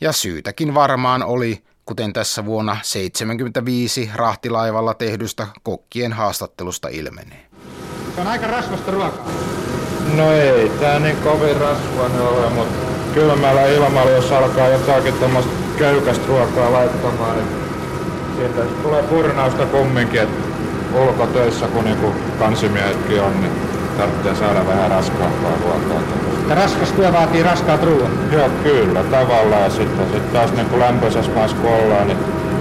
[0.00, 7.46] Ja syytäkin varmaan oli, kuten tässä vuonna 1975 rahtilaivalla tehdystä kokkien haastattelusta ilmenee.
[8.14, 9.28] Se on aika rasvasta ruokaa.
[10.14, 16.24] No ei tää niin kovin rasvainen ole, mutta kylmällä ilmalla, jos alkaa jotakin tuommoista köykästä
[16.28, 17.48] ruokaa laittamaan, niin
[18.36, 20.46] siitä tulee purnausta kumminkin, että
[21.02, 23.52] ulkotöissä kun niinku kansimiehetkin on, niin
[23.98, 26.02] tarvitsee saada vähän raskaampaa ruokaa.
[26.48, 28.10] Ja raskas työ vaatii raskaat ruoat.
[28.32, 29.62] Joo, kyllä, tavallaan.
[29.62, 32.18] Ja sitten sit taas niin kuin lämpöisessä maassa kun ollaan, niin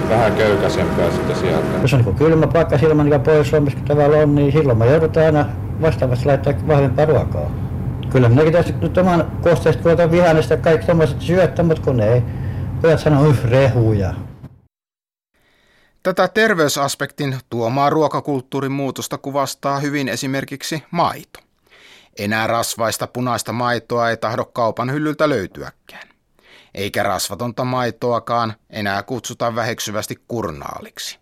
[0.08, 1.78] vähän köykäisempää sitten sieltä.
[1.82, 5.44] Jos on niin kylmä paikka silloin, mikä Pohjois-Suomessa tavallaan on, niin silloin me joudutaan aina
[5.82, 7.65] vastaavasti laittaa vahvempaa ruokaa.
[8.10, 12.22] Kyllä minäkin tässä nyt oman kosteista tuota vihannesta kaikki tommoset syöttä, mutta kun ei.
[12.82, 14.14] Pojat sanoo, yh, rehuja.
[16.02, 21.40] Tätä terveysaspektin tuomaa ruokakulttuurin muutosta kuvastaa hyvin esimerkiksi maito.
[22.18, 26.08] Enää rasvaista punaista maitoa ei tahdo kaupan hyllyltä löytyäkään.
[26.74, 31.18] Eikä rasvatonta maitoakaan enää kutsuta väheksyvästi kurnaaliksi.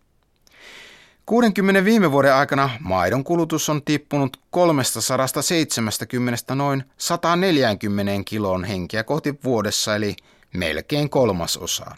[1.26, 9.96] 60 viime vuoden aikana maidon kulutus on tippunut 370 noin 140 kilon henkeä kohti vuodessa,
[9.96, 10.16] eli
[10.54, 11.96] melkein kolmasosaan.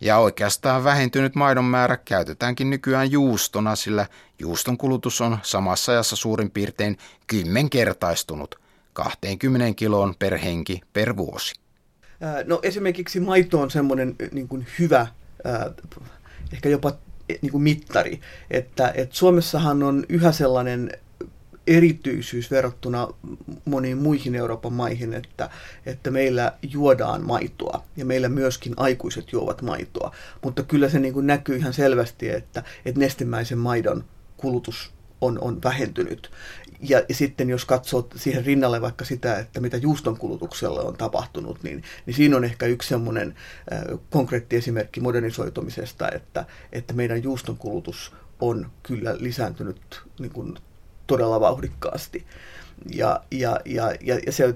[0.00, 4.06] Ja oikeastaan vähentynyt maidon määrä käytetäänkin nykyään juustona, sillä
[4.38, 8.60] juuston kulutus on samassa ajassa suurin piirtein kymmenkertaistunut
[8.92, 11.54] 20 kiloon per henki per vuosi.
[12.44, 15.06] No esimerkiksi maito on semmoinen niin kuin hyvä,
[16.52, 16.92] ehkä jopa
[17.28, 18.20] niin kuin mittari.
[18.50, 20.90] Että, että Suomessahan on yhä sellainen
[21.66, 23.08] erityisyys verrattuna
[23.64, 25.50] moniin muihin Euroopan maihin, että,
[25.86, 30.14] että meillä juodaan maitoa ja meillä myöskin aikuiset juovat maitoa.
[30.42, 34.04] Mutta kyllä se niin kuin näkyy ihan selvästi, että, että nestemäisen maidon
[34.36, 36.30] kulutus on, on vähentynyt.
[36.88, 41.82] Ja, sitten jos katsoo siihen rinnalle vaikka sitä, että mitä juuston kulutuksella on tapahtunut, niin,
[42.06, 43.34] niin siinä on ehkä yksi semmoinen
[43.72, 50.54] äh, konkreetti esimerkki modernisoitumisesta, että, että meidän juuston kulutus on kyllä lisääntynyt niin kuin
[51.06, 52.26] todella vauhdikkaasti.
[52.94, 54.54] Ja, ja, ja, ja, ja se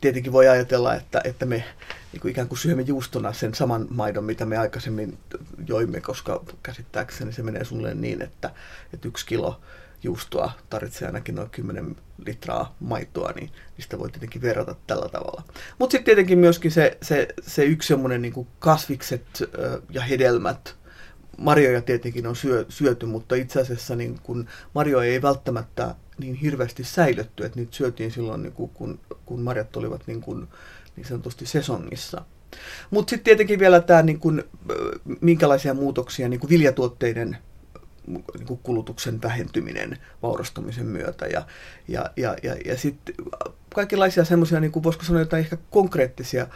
[0.00, 1.64] tietenkin voi ajatella, että, että me
[2.12, 5.18] niin kuin ikään kuin syömme juustona sen saman maidon, mitä me aikaisemmin
[5.66, 8.50] joimme, koska käsittääkseni se menee sulle niin, että,
[8.92, 9.60] että yksi kilo
[10.02, 15.42] juustoa tarvitsee ainakin noin 10 litraa maitoa, niin sitä voi tietenkin verrata tällä tavalla.
[15.78, 19.26] Mutta sitten tietenkin myöskin se, se, se yksi semmoinen niin kasvikset
[19.90, 20.76] ja hedelmät,
[21.38, 26.84] marjoja tietenkin on syö, syöty, mutta itse asiassa niin kun marjoja ei välttämättä niin hirveästi
[26.84, 30.48] säilytty, että niitä syötiin silloin, niin kun, kun marjat olivat niin, kun,
[30.96, 32.24] niin sanotusti sesongissa.
[32.90, 34.44] Mutta sitten tietenkin vielä tämä, niin kun,
[35.20, 37.38] minkälaisia muutoksia niin kun viljatuotteiden
[38.08, 41.26] niin kuin kulutuksen vähentyminen vaurastumisen myötä.
[41.26, 41.46] Ja,
[41.88, 43.14] ja, ja, ja, ja sitten
[43.74, 46.46] kaikenlaisia semmoisia, niin kuin voisiko sanoa jotain ehkä konkreettisia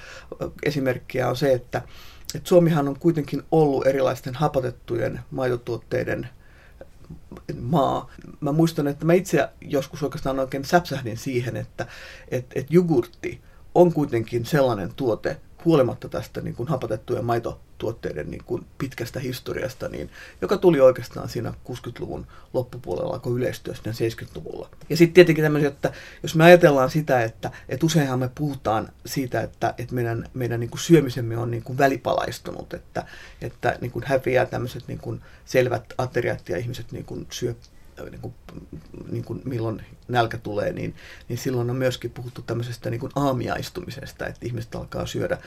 [0.62, 1.82] esimerkkejä on se, että,
[2.34, 6.28] että Suomihan on kuitenkin ollut erilaisten hapatettujen maitotuotteiden
[7.60, 8.10] maa.
[8.40, 11.86] Mä muistan, että mä itse joskus oikeastaan oikein säpsähdin siihen, että,
[12.28, 13.40] että, että jogurtti
[13.74, 17.24] on kuitenkin sellainen tuote, huolimatta tästä niin kuin hapatettujen
[17.82, 24.68] maitotuotteiden niin kuin pitkästä historiasta, niin, joka tuli oikeastaan siinä 60-luvun loppupuolella, kun yleistyä 70-luvulla.
[24.90, 25.92] Ja sitten tietenkin tämmöisiä, että
[26.22, 30.70] jos me ajatellaan sitä, että, että useinhan me puhutaan siitä, että, että meidän, meidän niin
[30.70, 33.06] kuin syömisemme on niin kuin välipalaistunut, että,
[33.40, 37.54] että niin kuin häviää tämmöiset niin kuin selvät ateriat ja ihmiset niin kuin syö
[38.10, 38.34] niin kuin,
[39.10, 40.94] niin kuin milloin nälkä tulee, niin,
[41.28, 45.38] niin silloin on myöskin puhuttu tämmöisestä niin kuin aamiaistumisesta, että ihmiset alkaa syödä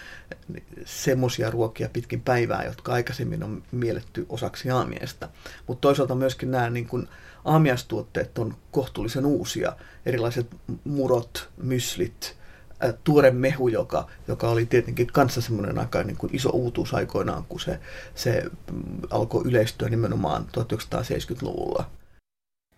[0.86, 5.30] semmoisia ruokia pitkin päivää, jotka aikaisemmin on mielletty osaksi aamiaista.
[5.68, 7.08] Mutta toisaalta myöskin nämä niin kuin
[7.46, 10.48] aamiaistuotteet on kohtuullisen uusia, erilaiset
[10.84, 12.38] murot, myslit,
[13.04, 17.60] tuore mehu, joka, joka oli tietenkin kanssa semmoinen aika niin kuin iso uutuus aikoinaan, kun
[17.60, 17.80] se,
[18.15, 18.44] se
[19.10, 21.89] alkoi yleistyä nimenomaan 1970-luvulla.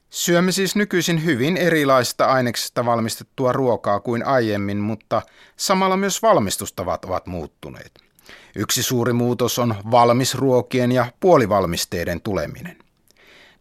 [0.10, 5.22] Syömme siis nykyisin hyvin erilaisista aineksista valmistettua ruokaa kuin aiemmin, mutta
[5.58, 7.91] samalla myös valmistustavat ovat muuttuneet.
[8.56, 12.78] Yksi suuri muutos on valmisruokien ja puolivalmisteiden tuleminen.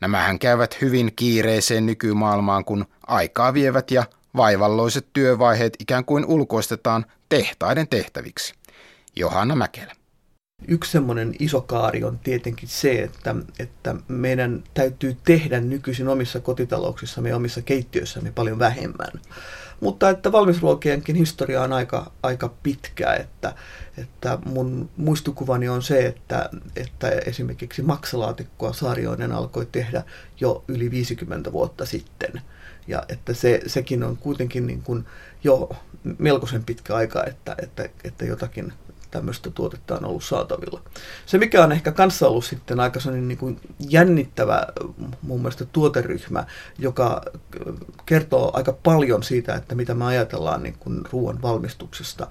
[0.00, 4.04] Nämähän käyvät hyvin kiireiseen nykymaailmaan, kun aikaa vievät ja
[4.36, 8.54] vaivalloiset työvaiheet ikään kuin ulkoistetaan tehtaiden tehtäviksi.
[9.16, 9.94] Johanna Mäkelä.
[10.68, 17.28] Yksi semmoinen iso kaari on tietenkin se, että, että meidän täytyy tehdä nykyisin omissa kotitalouksissamme
[17.28, 19.12] ja omissa keittiöissämme paljon vähemmän.
[19.80, 23.54] Mutta että valmisruokienkin historia on aika, aika pitkä, että,
[23.98, 30.02] että mun muistukuvani on se, että, että esimerkiksi maksalaatikkoa Saarioinen alkoi tehdä
[30.40, 32.40] jo yli 50 vuotta sitten.
[32.88, 35.06] Ja että se, sekin on kuitenkin niin kuin
[35.44, 35.70] jo
[36.18, 38.72] melkoisen pitkä aika, että, että, että jotakin
[39.16, 40.80] tämmöistä tuotetta on ollut saatavilla.
[41.26, 44.66] Se, mikä on ehkä kanssa ollut sitten aika niin kuin jännittävä
[45.22, 46.44] mun mielestä tuoteryhmä,
[46.78, 47.22] joka
[48.06, 52.26] kertoo aika paljon siitä, että mitä me ajatellaan niin kuin ruoan valmistuksesta,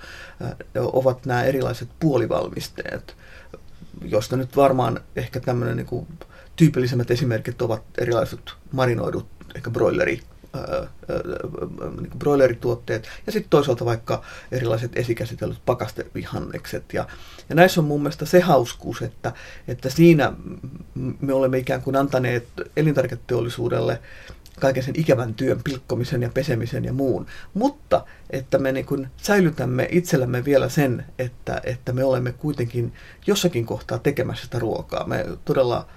[0.76, 3.16] ovat nämä erilaiset puolivalmisteet,
[4.02, 6.08] josta nyt varmaan ehkä tämmöinen niin kuin
[6.56, 10.22] tyypillisemmät esimerkit ovat erilaiset marinoidut, ehkä broileri
[12.02, 16.94] niin broilerituotteet ja sitten toisaalta vaikka erilaiset esikäsitellyt pakastevihannekset.
[16.94, 17.08] Ja,
[17.50, 19.34] ja näissä on mun mielestä se hauskuus, että,
[19.68, 20.34] että siinä
[21.22, 24.00] me olemme ikään kuin antaneet elintarviketeollisuudelle
[24.60, 27.26] kaiken sen ikävän työn, pilkkomisen ja pesemisen ja muun.
[27.54, 32.94] Mutta että me niin kuin säilytämme itsellämme vielä sen, että, että me olemme kuitenkin
[33.28, 35.08] jossakin kohtaa tekemässä sitä ruokaa.
[35.08, 35.88] Me todella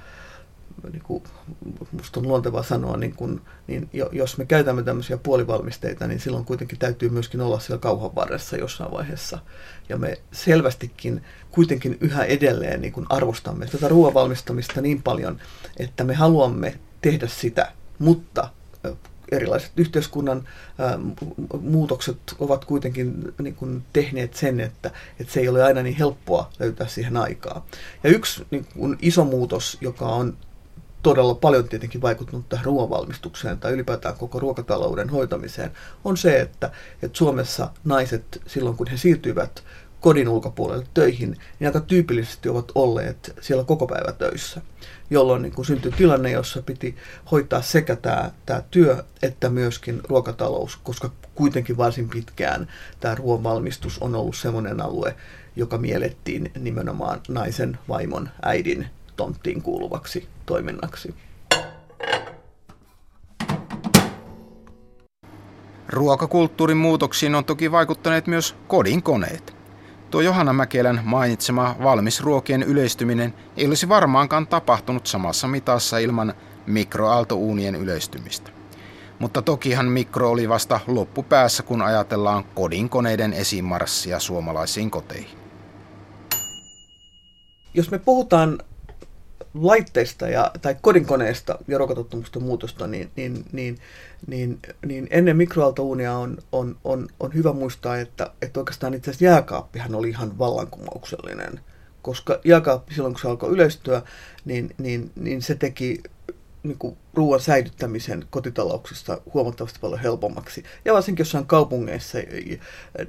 [0.92, 1.22] niin kuin,
[1.92, 6.78] musta on luontevaa sanoa, niin, kun, niin jos me käytämme tämmöisiä puolivalmisteita, niin silloin kuitenkin
[6.78, 9.38] täytyy myöskin olla siellä kauhan varressa jossain vaiheessa.
[9.88, 15.40] Ja me selvästikin kuitenkin yhä edelleen niin kun arvostamme tätä ruoan valmistamista niin paljon,
[15.76, 18.48] että me haluamme tehdä sitä, mutta
[19.32, 20.48] erilaiset yhteiskunnan
[21.60, 26.50] muutokset ovat kuitenkin niin kuin, tehneet sen, että, että se ei ole aina niin helppoa
[26.58, 27.66] löytää siihen aikaa.
[28.04, 30.36] Ja yksi niin kuin, iso muutos, joka on
[31.02, 35.70] todella paljon tietenkin vaikuttanut tähän ruoanvalmistukseen tai ylipäätään koko ruokatalouden hoitamiseen,
[36.04, 36.70] on se, että,
[37.02, 39.64] että Suomessa naiset silloin kun he siirtyivät
[40.00, 44.60] kodin ulkopuolelle töihin, niin aika tyypillisesti ovat olleet siellä koko päivä töissä,
[45.10, 46.96] jolloin niin kun syntyi tilanne, jossa piti
[47.30, 52.68] hoitaa sekä tämä, tämä työ että myöskin ruokatalous, koska kuitenkin varsin pitkään
[53.00, 55.16] tämä ruoanvalmistus on ollut sellainen alue,
[55.56, 58.86] joka miellettiin nimenomaan naisen, vaimon, äidin
[59.18, 61.14] tonttiin kuuluvaksi toiminnaksi.
[65.88, 69.56] Ruokakulttuurin muutoksiin on toki vaikuttaneet myös kodinkoneet.
[70.10, 76.34] Tuo Johanna Mäkelän mainitsema valmisruokien yleistyminen ei olisi varmaankaan tapahtunut samassa mitassa ilman
[76.66, 78.50] mikroaaltouunien yleistymistä.
[79.18, 85.38] Mutta tokihan mikro oli vasta loppupäässä, kun ajatellaan kodinkoneiden esimarssia suomalaisiin koteihin.
[87.74, 88.58] Jos me puhutaan
[89.60, 93.78] laitteista ja, tai kodinkoneesta ja ruokatottumusten muutosta, niin, niin, niin,
[94.26, 99.24] niin, niin ennen mikroaaltouunia on, on, on, on hyvä muistaa, että, että oikeastaan itse asiassa
[99.24, 101.60] jääkaappihan oli ihan vallankumouksellinen.
[102.02, 104.02] Koska jääkaappi silloin, kun se alkoi yleistyä,
[104.44, 106.02] niin, niin, niin se teki
[106.62, 110.64] niin kuin ruoan säilyttämisen kotitalouksista huomattavasti paljon helpommaksi.
[110.84, 112.18] Ja varsinkin jossain kaupungeissa,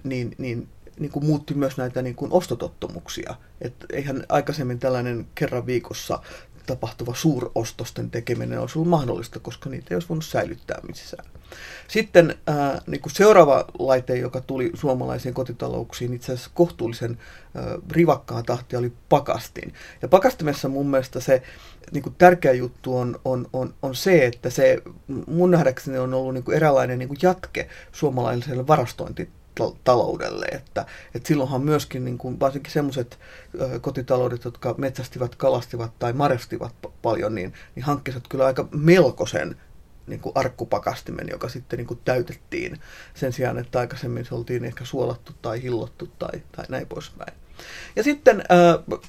[0.04, 0.68] niin, niin
[1.00, 3.36] niin kuin muutti myös näitä niin kuin ostotottumuksia.
[3.62, 6.20] Et eihän aikaisemmin tällainen kerran viikossa
[6.66, 11.26] tapahtuva suurostosten tekeminen olisi ollut mahdollista, koska niitä ei olisi voinut säilyttää missään.
[11.88, 17.18] Sitten ää, niin kuin seuraava laite, joka tuli suomalaisiin kotitalouksiin itse asiassa kohtuullisen
[17.56, 19.74] ää, rivakkaa tahtia, oli pakastin.
[20.02, 21.42] Ja pakastimessa mun mielestä se
[21.92, 24.82] niin kuin tärkeä juttu on, on, on, on se, että se
[25.28, 29.30] mun nähdäkseni on ollut niin kuin eräänlainen niin kuin jatke suomalaiselle varastointi
[29.84, 30.46] taloudelle.
[30.46, 33.20] Että, että silloinhan myöskin niin kuin, varsinkin sellaiset
[33.82, 39.56] kotitaloudet, jotka metsästivät, kalastivat tai marestivat paljon, niin, niin hankkisivat kyllä aika melkoisen
[40.08, 42.80] niin kuin arkkupakastimen, joka sitten niin kuin täytettiin
[43.14, 47.34] sen sijaan, että aikaisemmin se oltiin ehkä suolattu tai hillottu tai, tai näin poispäin.
[47.96, 48.44] Ja sitten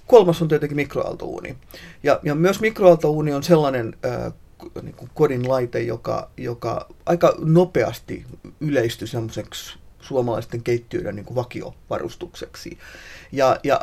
[0.07, 1.57] kolmas on tietenkin mikroaaltouuni.
[2.03, 3.97] Ja, ja myös mikroaaltouuni on sellainen
[4.83, 8.27] niin kuin kodin laite, joka, joka aika nopeasti
[8.61, 12.79] yleistyi semmoiseksi suomalaisten keittiöiden niin kuin vakiovarustukseksi.
[13.33, 13.81] Ja, ja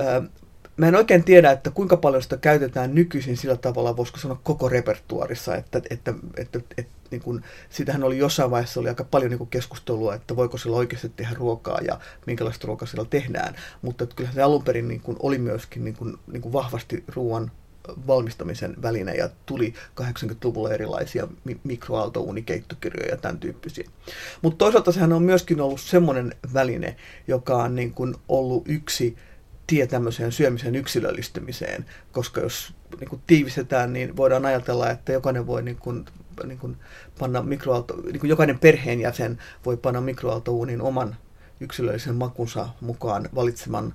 [0.00, 0.28] äh,
[0.76, 4.68] mä en oikein tiedä, että kuinka paljon sitä käytetään nykyisin sillä tavalla, voisiko sanoa koko
[4.68, 9.46] repertuarissa, että, että, että, että, niin kuin, sitähän oli jossain vaiheessa oli aika paljon niin
[9.46, 14.34] keskustelua, että voiko sillä oikeasti tehdä ruokaa ja minkälaista ruokaa sillä tehdään, mutta että kyllähän
[14.34, 17.50] se alun perin niin kuin, oli myöskin niin kuin, niin kuin vahvasti ruoan
[18.06, 21.28] valmistamisen väline ja tuli 80-luvulla erilaisia
[21.64, 23.90] mikroaaltouunikeittokirjoja ja tämän tyyppisiä.
[24.42, 26.96] Mutta toisaalta sehän on myöskin ollut semmoinen väline,
[27.28, 29.16] joka on niin kuin ollut yksi
[29.66, 35.62] tie tämmöiseen syömisen yksilöllistymiseen, koska jos niin kuin tiivistetään, niin voidaan ajatella, että jokainen voi
[35.62, 36.04] niin kuin,
[36.44, 36.76] niin kuin
[37.18, 41.16] panna mikroaalto, niin kuin jokainen perheenjäsen voi panna mikroaaltouunin oman
[41.60, 43.94] yksilöllisen makunsa mukaan valitseman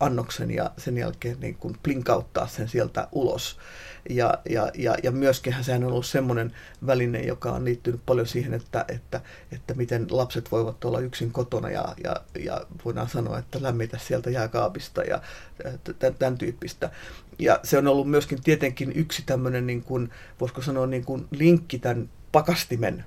[0.00, 3.58] annoksen ja sen jälkeen niin kuin plinkauttaa sen sieltä ulos.
[4.10, 6.52] Ja, ja, ja, ja myöskin sehän on ollut semmoinen
[6.86, 9.20] väline, joka on liittynyt paljon siihen, että, että,
[9.52, 14.30] että miten lapset voivat olla yksin kotona ja, ja, ja voidaan sanoa, että lämmitä sieltä
[14.30, 15.22] jääkaapista ja
[16.18, 16.90] tämän tyyppistä.
[17.38, 20.10] Ja se on ollut myöskin tietenkin yksi tämmöinen, niin kuin,
[20.40, 23.04] voisiko sanoa, niin kuin linkki tämän pakastimen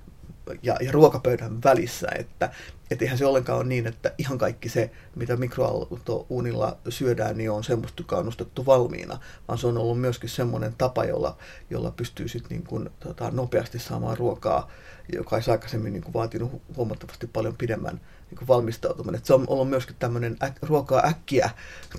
[0.64, 2.50] ja, ja ruokapöydän välissä, että
[2.92, 7.64] et eihän se ollenkaan ole niin, että ihan kaikki se, mitä mikroaaltouunilla syödään, niin on
[7.64, 11.38] semmoista, joka on nostettu valmiina, vaan se on ollut myöskin semmoinen tapa, jolla,
[11.70, 14.72] jolla pystyy sit niin kuin, tota, nopeasti saamaan ruokaa,
[15.14, 19.20] joka olisi aikaisemmin niin kuin vaatinut huomattavasti paljon pidemmän niin kuin valmistautuminen.
[19.20, 21.50] Et se on ollut myöskin tämmöinen äk, ruokaa äkkiä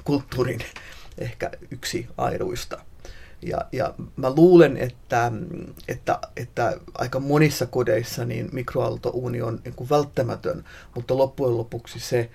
[0.05, 0.61] kulttuurin
[1.19, 2.79] ehkä yksi airuista.
[3.47, 5.33] Ja, ja mä luulen, että,
[5.89, 12.31] että, että aika monissa kodeissa niin mikroaaltouuni on niin kuin välttämätön, mutta loppujen lopuksi se,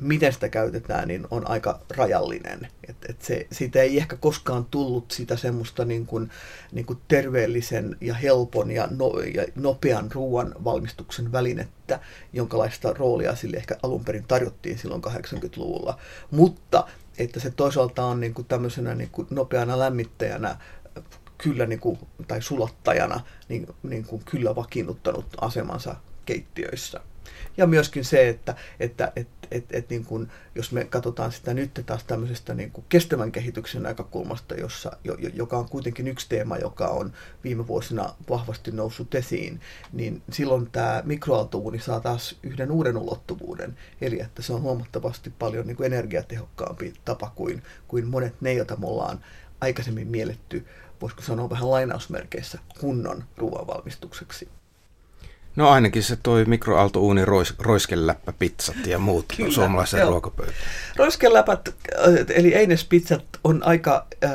[0.00, 2.68] miten sitä käytetään, niin on aika rajallinen.
[2.88, 6.30] Et, et se, siitä ei ehkä koskaan tullut sitä semmoista niin kuin,
[6.72, 12.00] niin kuin terveellisen ja helpon ja, no, ja nopean ruoan valmistuksen välinettä,
[12.32, 15.98] jonkalaista roolia sille ehkä alun perin tarjottiin silloin 80-luvulla.
[16.30, 16.84] Mutta
[17.18, 20.56] että se toisaalta on niin kuin tämmöisenä niin kuin nopeana lämmittäjänä
[21.38, 21.98] kyllä niin kuin,
[22.28, 27.00] tai sulattajana niin, niin kuin kyllä vakiinnuttanut asemansa keittiöissä.
[27.56, 31.82] Ja myöskin se, että, että, että et, et niin kun, jos me katsotaan sitä nyt
[31.86, 36.86] taas tämmöisestä niin kuin kestävän kehityksen näkökulmasta, jossa, jo, joka on kuitenkin yksi teema, joka
[36.86, 37.12] on
[37.44, 39.60] viime vuosina vahvasti noussut esiin,
[39.92, 45.66] niin silloin tämä mikroaaltouuni saa taas yhden uuden ulottuvuuden, eli että se on huomattavasti paljon
[45.66, 49.20] niin kuin energiatehokkaampi tapa kuin, kuin monet ne, joita me ollaan
[49.60, 50.66] aikaisemmin mielletty,
[51.00, 54.48] voisiko sanoa vähän lainausmerkeissä, kunnon ruoanvalmistukseksi.
[55.56, 60.58] No ainakin se toi mikroaaltouuni rois, roiskeläppä pizzat ja muut Kyllä, suomalaisen ruokapöytään.
[60.96, 61.74] Roiskeläpät,
[62.28, 64.30] eli einespizzat on aika äh,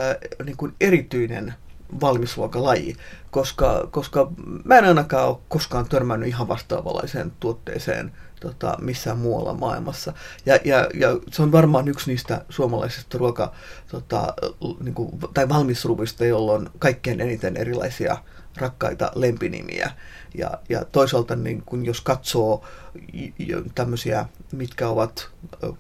[0.46, 1.54] niin kuin erityinen
[2.02, 2.96] valmisruokalaji,
[3.32, 4.32] koska, koska
[4.64, 10.14] mä en ainakaan ole koskaan törmännyt ihan vastaavanlaiseen tuotteeseen tota, missään muualla maailmassa.
[10.46, 13.52] Ja, ja, ja se on varmaan yksi niistä suomalaisista ruoka-
[13.88, 14.34] tota,
[14.84, 18.18] niin kuin, tai valmisruvista, jolla on kaikkein eniten erilaisia
[18.58, 19.92] rakkaita lempinimiä.
[20.36, 22.66] Ja, ja toisaalta niin kun jos katsoo
[23.76, 25.30] tämmöisiä, mitkä ovat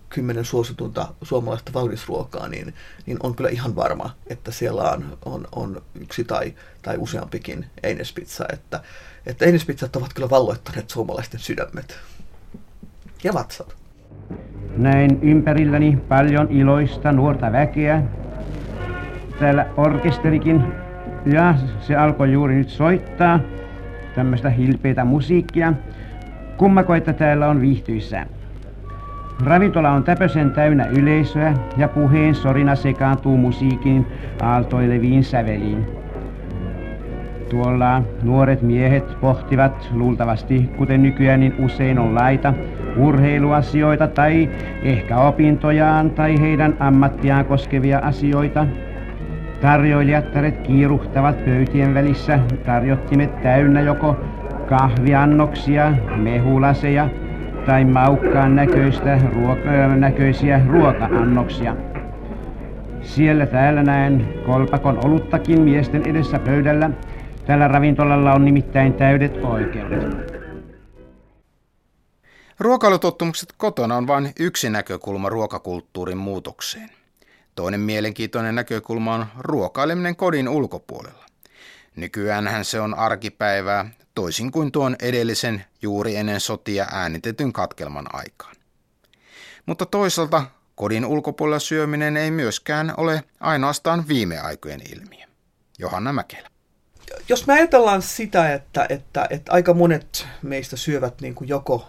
[0.09, 2.73] kymmenen suositunta suomalaista valmisruokaa, niin,
[3.05, 8.45] niin on kyllä ihan varma, että siellä on, on, on yksi tai, tai useampikin einespizza.
[8.53, 8.81] Että,
[9.25, 11.99] että einespizzat ovat kyllä valloittaneet suomalaisten sydämet
[13.23, 13.75] ja vatsat.
[14.77, 18.03] Näin ympärilläni paljon iloista nuorta väkeä.
[19.39, 20.63] Täällä orkesterikin
[21.25, 23.39] ja se alkoi juuri nyt soittaa
[24.15, 25.73] tämmöistä hilpeitä musiikkia.
[26.57, 28.27] Kummako, että täällä on viihtyissään.
[29.43, 34.07] Ravintola on täpösen täynnä yleisöä ja puheen sorina sekaantuu musiikin
[34.41, 35.85] aaltoileviin säveliin.
[37.49, 42.53] Tuolla nuoret miehet pohtivat luultavasti, kuten nykyään niin usein on laita,
[42.97, 44.49] urheiluasioita tai
[44.83, 48.67] ehkä opintojaan tai heidän ammattiaan koskevia asioita–
[49.61, 54.15] Tarjoilijattaret kiiruhtavat pöytien välissä, tarjottimet täynnä joko
[54.69, 57.09] kahviannoksia, mehulaseja
[57.65, 61.75] tai maukkaan näköistä, ruoka, näköisiä ruoka-annoksia.
[63.01, 66.89] Siellä täällä näen kolpakon oluttakin miesten edessä pöydällä.
[67.45, 70.31] Tällä ravintolalla on nimittäin täydet oikeudet.
[72.59, 76.89] Ruokailutottumukset kotona on vain yksi näkökulma ruokakulttuurin muutokseen.
[77.55, 81.25] Toinen mielenkiintoinen näkökulma on ruokaileminen kodin ulkopuolella.
[81.95, 88.55] Nykyäänhän se on arkipäivää, toisin kuin tuon edellisen juuri ennen sotia äänitetyn katkelman aikaan.
[89.65, 90.43] Mutta toisaalta
[90.75, 95.25] kodin ulkopuolella syöminen ei myöskään ole ainoastaan viime aikojen ilmiö.
[95.79, 96.49] Johanna Mäkelä.
[97.29, 101.87] Jos me ajatellaan sitä, että, että, että aika monet meistä syövät niin kuin joko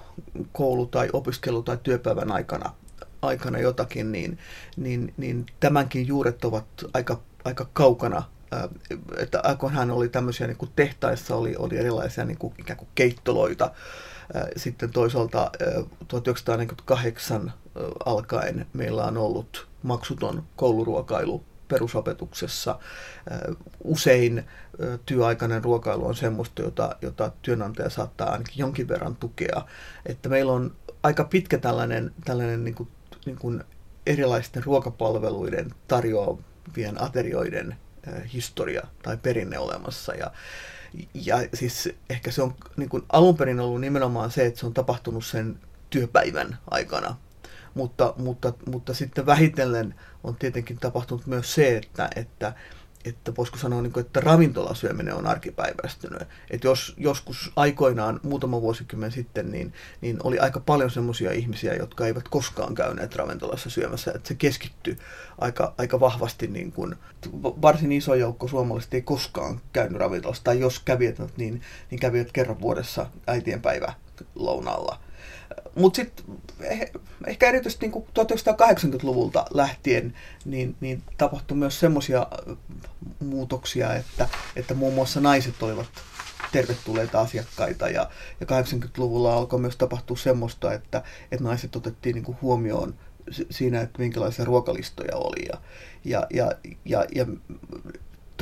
[0.52, 2.74] koulu- tai opiskelu- tai työpäivän aikana
[3.22, 4.38] aikana jotakin, niin,
[4.76, 8.22] niin, niin tämänkin juuret ovat aika, aika kaukana
[9.18, 13.70] että aikoinaan oli tämmöisiä niin kuin tehtaissa oli, oli erilaisia niin kuin, ikään kuin keittoloita.
[14.56, 15.50] Sitten toisaalta
[16.08, 17.52] 1948
[18.04, 22.78] alkaen meillä on ollut maksuton kouluruokailu perusopetuksessa.
[23.84, 24.44] Usein
[25.06, 29.66] työaikainen ruokailu on semmoista, jota, jota työnantaja saattaa ainakin jonkin verran tukea.
[30.06, 32.88] Että meillä on aika pitkä tällainen, tällainen niin kuin
[33.26, 33.64] niin kuin
[34.06, 37.76] erilaisten ruokapalveluiden tarjoavien aterioiden
[38.32, 40.14] historia tai perinne olemassa.
[40.14, 40.30] Ja,
[41.14, 44.74] ja siis ehkä se on niin kuin alun perin ollut nimenomaan se, että se on
[44.74, 45.58] tapahtunut sen
[45.90, 47.16] työpäivän aikana.
[47.74, 49.94] Mutta, mutta, mutta sitten vähitellen
[50.24, 52.52] on tietenkin tapahtunut myös se, että, että
[53.04, 56.22] että voisiko sanoa, niin kuin, että ravintolasyöminen on arkipäiväistynyt.
[56.50, 62.06] Että jos joskus aikoinaan, muutama vuosikymmen sitten, niin, niin oli aika paljon semmoisia ihmisiä, jotka
[62.06, 64.12] eivät koskaan käyneet ravintolassa syömässä.
[64.14, 64.98] Että se keskittyi
[65.38, 66.94] aika, aika vahvasti, niin kuin,
[67.42, 70.44] varsin iso joukko suomalaiset ei koskaan käynyt ravintolassa.
[70.44, 73.92] Tai jos kävivät, niin, niin kävivät kerran vuodessa äitienpäivä
[74.34, 74.98] lounalla–
[75.74, 76.24] mutta sitten
[76.60, 76.90] eh,
[77.26, 82.26] ehkä erityisesti niin 1980-luvulta lähtien niin, niin tapahtui myös semmoisia
[83.20, 85.86] muutoksia, että, että muun muassa naiset olivat
[86.52, 87.88] tervetulleita asiakkaita.
[87.88, 92.94] Ja, ja 80-luvulla alkoi myös tapahtua semmoista, että, että naiset otettiin niin huomioon
[93.50, 95.46] siinä, että minkälaisia ruokalistoja oli.
[95.48, 95.58] Ja,
[96.04, 96.52] ja, ja,
[96.84, 97.26] ja, ja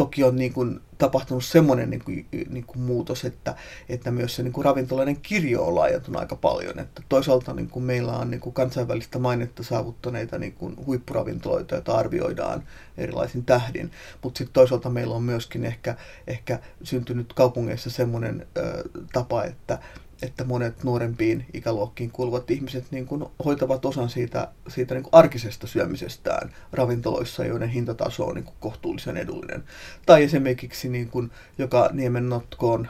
[0.00, 3.54] toki on niin kuin tapahtunut semmoinen niin kuin, niin kuin muutos, että,
[3.88, 6.78] että myös se niin kuin ravintolainen kirjo on laajentunut aika paljon.
[6.78, 11.98] Että toisaalta niin kuin meillä on niin kuin kansainvälistä mainetta saavuttaneita niin kuin huippuravintoloita, joita
[11.98, 12.62] arvioidaan
[12.98, 13.90] erilaisin tähdin,
[14.22, 15.96] mutta sitten toisaalta meillä on myöskin ehkä,
[16.26, 18.82] ehkä syntynyt kaupungeissa semmoinen ö,
[19.12, 19.78] tapa, että,
[20.22, 25.66] että monet nuorempiin ikäluokkiin kuuluvat ihmiset niin kuin hoitavat osan siitä, siitä niin kuin arkisesta
[25.66, 29.64] syömisestään ravintoloissa, joiden hintataso on niin kuin kohtuullisen edullinen.
[30.06, 32.88] Tai esimerkiksi niin kuin, joka niemen notkoon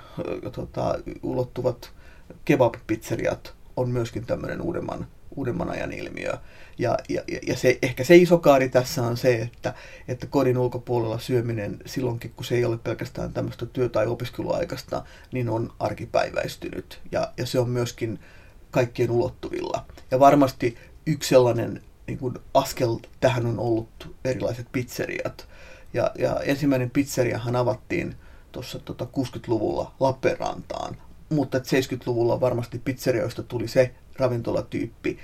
[0.53, 1.91] tota, ulottuvat
[2.45, 5.07] kebab-pizzeriat on myöskin tämmöinen uudemman,
[5.37, 6.33] uudemman ajan ilmiö.
[6.81, 9.75] Ja, ja, ja se, ehkä se iso kaari tässä on se, että,
[10.09, 15.49] että kodin ulkopuolella syöminen silloinkin, kun se ei ole pelkästään tämmöistä työ- tai opiskeluaikasta, niin
[15.49, 17.01] on arkipäiväistynyt.
[17.13, 18.19] Ja, ja se on myöskin
[18.71, 19.87] kaikkien ulottuvilla.
[20.11, 20.77] Ja varmasti
[21.07, 25.49] yksi sellainen niin kuin askel tähän on ollut erilaiset pizzeriat.
[25.95, 28.15] Ja, ja ensimmäinen pizzeriahan avattiin
[28.53, 30.97] tuossa tota 60-luvulla Lappeenrantaan,
[31.29, 35.19] mutta 70-luvulla varmasti pizzerioista tuli se ravintolatyyppi,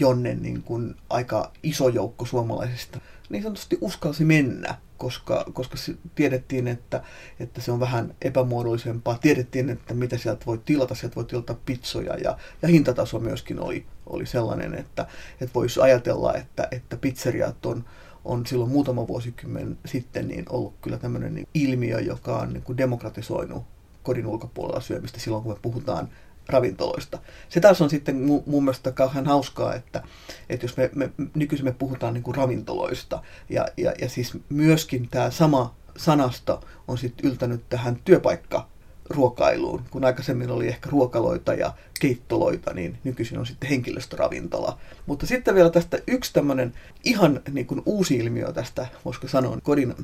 [0.00, 5.76] jonne niin kuin aika iso joukko suomalaisista niin sanotusti uskalsi mennä, koska, koska
[6.14, 7.02] tiedettiin, että,
[7.40, 9.18] että se on vähän epämuodollisempaa.
[9.18, 10.94] Tiedettiin, että mitä sieltä voi tilata.
[10.94, 15.06] Sieltä voi tilata pizzoja ja, ja hintataso myöskin oli, oli sellainen, että,
[15.40, 17.84] että voisi ajatella, että, että pizzeriat on,
[18.24, 22.78] on silloin muutama vuosikymmen sitten niin ollut kyllä tämmöinen niin ilmiö, joka on niin kuin
[22.78, 23.64] demokratisoinut
[24.02, 26.08] kodin ulkopuolella syömistä silloin, kun me puhutaan
[26.48, 27.18] ravintoloista.
[27.48, 28.16] Se taas on sitten
[28.46, 30.02] mun mielestä kauhean hauskaa, että,
[30.48, 35.08] että jos me, me nykyisin me puhutaan niin kuin ravintoloista, ja, ja, ja siis myöskin
[35.10, 38.68] tämä sama sanasta on sitten yltänyt tähän työpaikka
[39.10, 39.82] ruokailuun.
[39.90, 44.78] Kun aikaisemmin oli ehkä ruokaloita ja keittoloita, niin nykyisin on sitten henkilöstöravintola.
[45.06, 46.72] Mutta sitten vielä tästä yksi tämmöinen
[47.04, 49.94] ihan niin kuin uusi ilmiö tästä, voisiko sanoa, kodin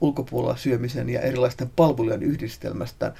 [0.00, 3.14] ulkopuolella syömisen ja erilaisten palvelujen yhdistelmästä.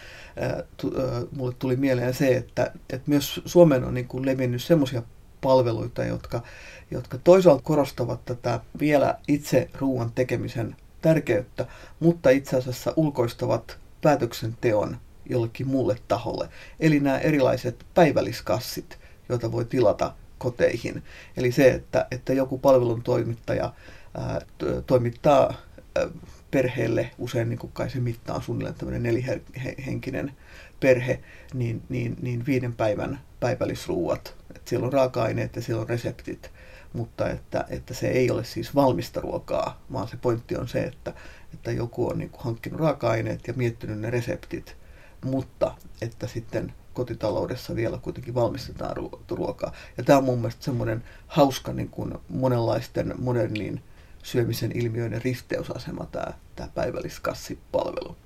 [1.36, 5.03] Mulle tuli mieleen se, että, että myös Suomeen on niin kuin levinnyt semmoisia
[5.41, 6.43] palveluita, jotka,
[6.91, 11.66] jotka toisaalta korostavat tätä vielä itse ruoan tekemisen tärkeyttä,
[12.01, 14.97] mutta itse asiassa ulkoistavat päätöksenteon
[15.29, 16.49] jollekin muulle taholle.
[16.81, 18.99] Eli nämä erilaiset päivälliskassit,
[19.29, 21.03] joita voi tilata koteihin.
[21.37, 23.72] Eli se, että, että joku palvelun toimittaja
[24.14, 24.41] ää,
[24.87, 25.55] toimittaa
[25.97, 26.09] ää,
[26.51, 30.33] perheelle, usein niin kuin kai se mitta on suunnilleen tämmöinen nelihenkinen
[30.81, 31.20] perhe,
[31.55, 34.37] niin, niin, niin viiden päivän päivällisruuat.
[34.51, 36.51] Että siellä on raaka-aineet ja siellä on reseptit,
[36.93, 41.12] mutta että, että se ei ole siis valmista ruokaa, vaan se pointti on se, että,
[41.55, 44.78] että joku on niin kuin hankkinut raaka-aineet ja miettinyt ne reseptit
[45.25, 48.97] mutta että sitten kotitaloudessa vielä kuitenkin valmistetaan
[49.31, 49.73] ruokaa.
[49.97, 53.83] Ja tämä on mun mielestä semmoinen hauska niin kuin monenlaisten modernin
[54.23, 58.16] syömisen ilmiöiden risteysasema, tämä, tämä päivälliskassipalvelu.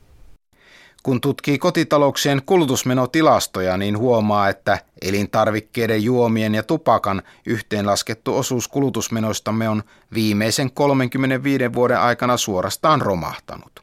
[1.02, 9.82] Kun tutkii kotitalouksien kulutusmenotilastoja, niin huomaa, että elintarvikkeiden, juomien ja tupakan yhteenlaskettu osuus kulutusmenoistamme on
[10.14, 13.81] viimeisen 35 vuoden aikana suorastaan romahtanut.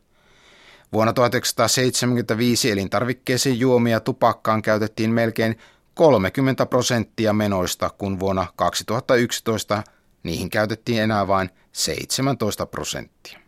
[0.93, 5.57] Vuonna 1975 elintarvikkeisiin juomia tupakkaan käytettiin melkein
[5.93, 9.83] 30 prosenttia menoista, kun vuonna 2011
[10.23, 13.39] niihin käytettiin enää vain 17 prosenttia.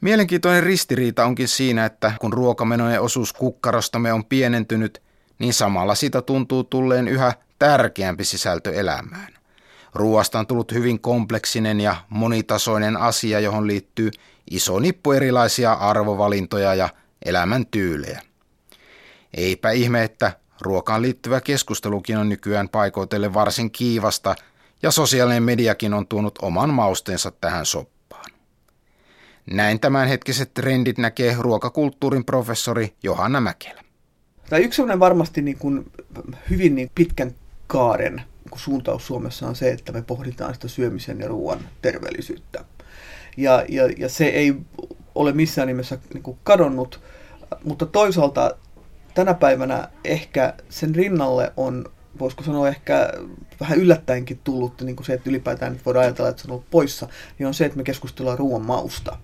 [0.00, 5.02] Mielenkiintoinen ristiriita onkin siinä, että kun ruokamenojen osuus kukkarostamme on pienentynyt,
[5.38, 9.34] niin samalla sitä tuntuu tulleen yhä tärkeämpi sisältö elämään.
[9.94, 14.10] Ruoasta on tullut hyvin kompleksinen ja monitasoinen asia, johon liittyy
[14.50, 16.88] iso nippu erilaisia arvovalintoja ja
[17.24, 18.22] elämäntyylejä.
[19.34, 24.34] Eipä ihme, että ruokaan liittyvä keskustelukin on nykyään paikoitelle varsin kiivasta
[24.82, 28.30] Ja sosiaalinen mediakin on tuonut oman maustensa tähän soppaan.
[29.50, 33.82] Näin tämänhetkiset trendit näkee ruokakulttuurin professori Johanna Mäkelä.
[34.50, 35.92] Tai yksi sellainen varmasti niin kuin
[36.50, 37.34] hyvin niin pitkän
[37.66, 38.22] kaaren
[38.54, 42.64] suuntaus Suomessa on se, että me pohditaan sitä syömisen ja ruoan terveellisyyttä.
[43.36, 44.54] Ja, ja, ja se ei
[45.14, 47.00] ole missään nimessä niin kuin kadonnut,
[47.64, 48.56] mutta toisaalta
[49.14, 51.84] tänä päivänä ehkä sen rinnalle on,
[52.18, 53.12] voisiko sanoa ehkä
[53.60, 56.70] vähän yllättäenkin tullut niin kuin se, että ylipäätään nyt voidaan ajatella, että se on ollut
[56.70, 57.08] poissa,
[57.38, 59.18] niin on se, että me keskustellaan ruoan mausta.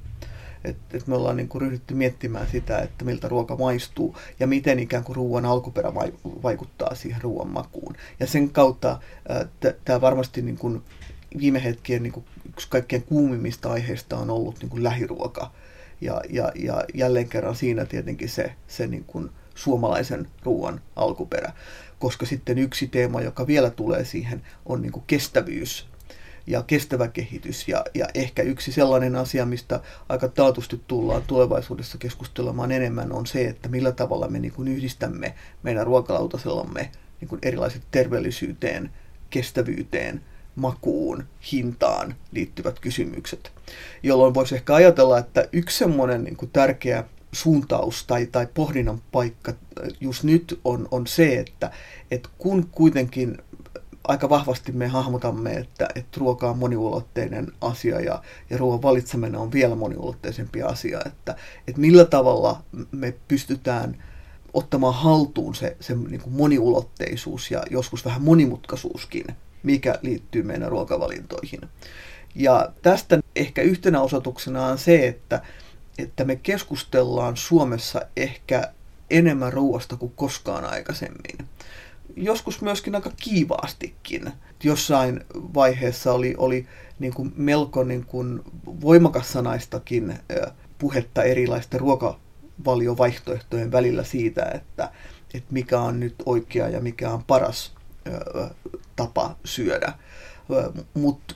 [0.65, 4.79] Että et me ollaan niin kuin ryhdytty miettimään sitä, että miltä ruoka maistuu ja miten
[4.79, 5.95] ikään kuin ruoan alkuperä
[6.43, 7.95] vaikuttaa siihen ruoan makuun.
[8.21, 9.01] Ja sen kautta
[9.85, 10.83] tämä varmasti niin kuin
[11.39, 15.53] viime hetkien niin kuin yksi kaikkein kuumimmista aiheista on ollut niin kuin lähiruoka.
[16.01, 21.53] Ja, ja, ja jälleen kerran siinä tietenkin se, se niin kuin suomalaisen ruoan alkuperä.
[21.99, 25.87] Koska sitten yksi teema, joka vielä tulee siihen, on niin kuin kestävyys
[26.47, 27.69] ja kestävä kehitys.
[27.69, 33.47] Ja, ja ehkä yksi sellainen asia, mistä aika taatusti tullaan tulevaisuudessa keskustelemaan enemmän, on se,
[33.47, 38.91] että millä tavalla me niin kuin yhdistämme meidän ruokalautasellamme niin kuin erilaiset terveellisyyteen,
[39.31, 40.23] kestävyyteen,
[40.61, 43.53] makuun, hintaan liittyvät kysymykset.
[44.03, 49.53] Jolloin voisi ehkä ajatella, että yksi semmoinen niin kuin tärkeä suuntaus tai, tai pohdinnan paikka
[50.01, 51.71] just nyt on, on se, että,
[52.11, 53.39] että kun kuitenkin
[54.09, 59.53] aika vahvasti me hahmotamme, että, että ruoka on moniulotteinen asia ja, ja ruoan valitseminen on
[59.53, 61.37] vielä moniulotteisempi asia, että,
[61.69, 64.05] että millä tavalla me pystytään
[64.53, 69.25] ottamaan haltuun se, se niin kuin moniulotteisuus ja joskus vähän monimutkaisuuskin,
[69.63, 71.61] mikä liittyy meidän ruokavalintoihin.
[72.35, 75.43] Ja tästä ehkä yhtenä osoituksena on se, että,
[75.99, 78.73] että me keskustellaan Suomessa ehkä
[79.11, 81.49] enemmän ruoasta kuin koskaan aikaisemmin
[82.17, 84.33] joskus myöskin aika kiivaastikin.
[84.65, 86.67] Jossain vaiheessa oli, oli
[86.99, 88.41] niin kuin melko niin kuin
[88.81, 90.19] voimakas sanaistakin
[90.79, 94.91] puhetta erilaisten ruokavaliovaihtoehtojen välillä siitä, että,
[95.35, 97.73] että mikä on nyt oikea ja mikä on paras
[98.97, 99.93] tapa syödä.
[100.95, 101.35] Mutta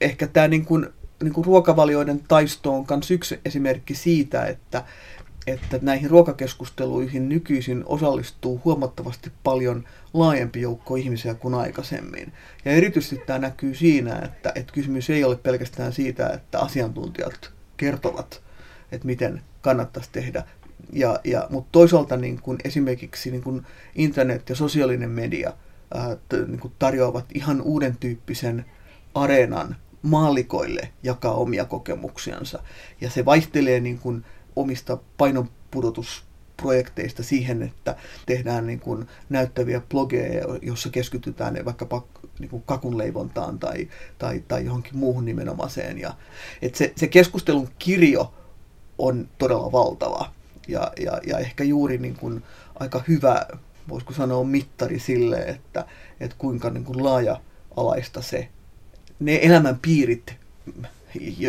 [0.00, 0.86] ehkä tämä niin kuin,
[1.22, 4.84] niin kuin ruokavalioiden taisto on myös yksi esimerkki siitä, että,
[5.46, 9.84] että näihin ruokakeskusteluihin nykyisin osallistuu huomattavasti paljon
[10.14, 12.32] laajempi joukko ihmisiä kuin aikaisemmin.
[12.64, 18.42] Ja erityisesti tämä näkyy siinä, että, että kysymys ei ole pelkästään siitä, että asiantuntijat kertovat,
[18.92, 20.42] että miten kannattaisi tehdä.
[20.92, 25.52] Ja, ja, mutta toisaalta niin kuin esimerkiksi niin kuin internet ja sosiaalinen media
[26.46, 28.64] niin kuin tarjoavat ihan uuden tyyppisen
[29.14, 32.62] areenan maalikoille jakaa omia kokemuksiansa.
[33.00, 34.24] Ja se vaihtelee niin kuin
[34.56, 42.04] omista painonpudotusprojekteista siihen, että tehdään niin kuin näyttäviä blogeja, jossa keskitytään vaikkapa
[42.38, 45.98] niin kuin kakunleivontaan tai, tai, tai johonkin muuhun nimenomaiseen.
[45.98, 46.14] Ja,
[46.62, 48.34] että se, se keskustelun kirjo
[48.98, 50.32] on todella valtava
[50.68, 52.42] ja, ja, ja ehkä juuri niin kuin
[52.80, 53.46] aika hyvä,
[53.88, 55.84] voisiko sanoa, mittari sille, että,
[56.20, 58.48] että kuinka niin kuin laaja-alaista se,
[59.20, 60.36] ne elämänpiirit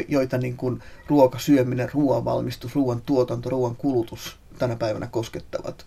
[0.07, 5.85] joita niin kuin ruoka, syöminen, ruoan valmistus, ruoan tuotanto, ruoan kulutus tänä päivänä koskettavat.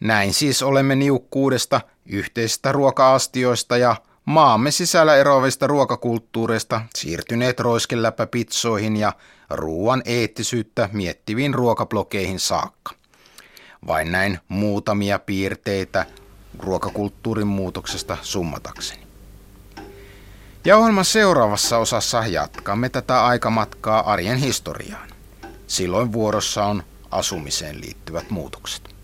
[0.00, 9.12] Näin siis olemme niukkuudesta, yhteisistä ruoka-astioista ja maamme sisällä eroavista ruokakulttuureista siirtyneet roiskeläpäpitsoihin ja
[9.50, 12.97] ruoan eettisyyttä miettiviin ruokablokeihin saakka
[13.86, 16.06] vain näin muutamia piirteitä
[16.58, 19.02] ruokakulttuurin muutoksesta summatakseni.
[20.64, 25.08] Ja ohjelman seuraavassa osassa jatkamme tätä aikamatkaa arjen historiaan.
[25.66, 28.94] Silloin vuorossa on asumiseen liittyvät muutokset.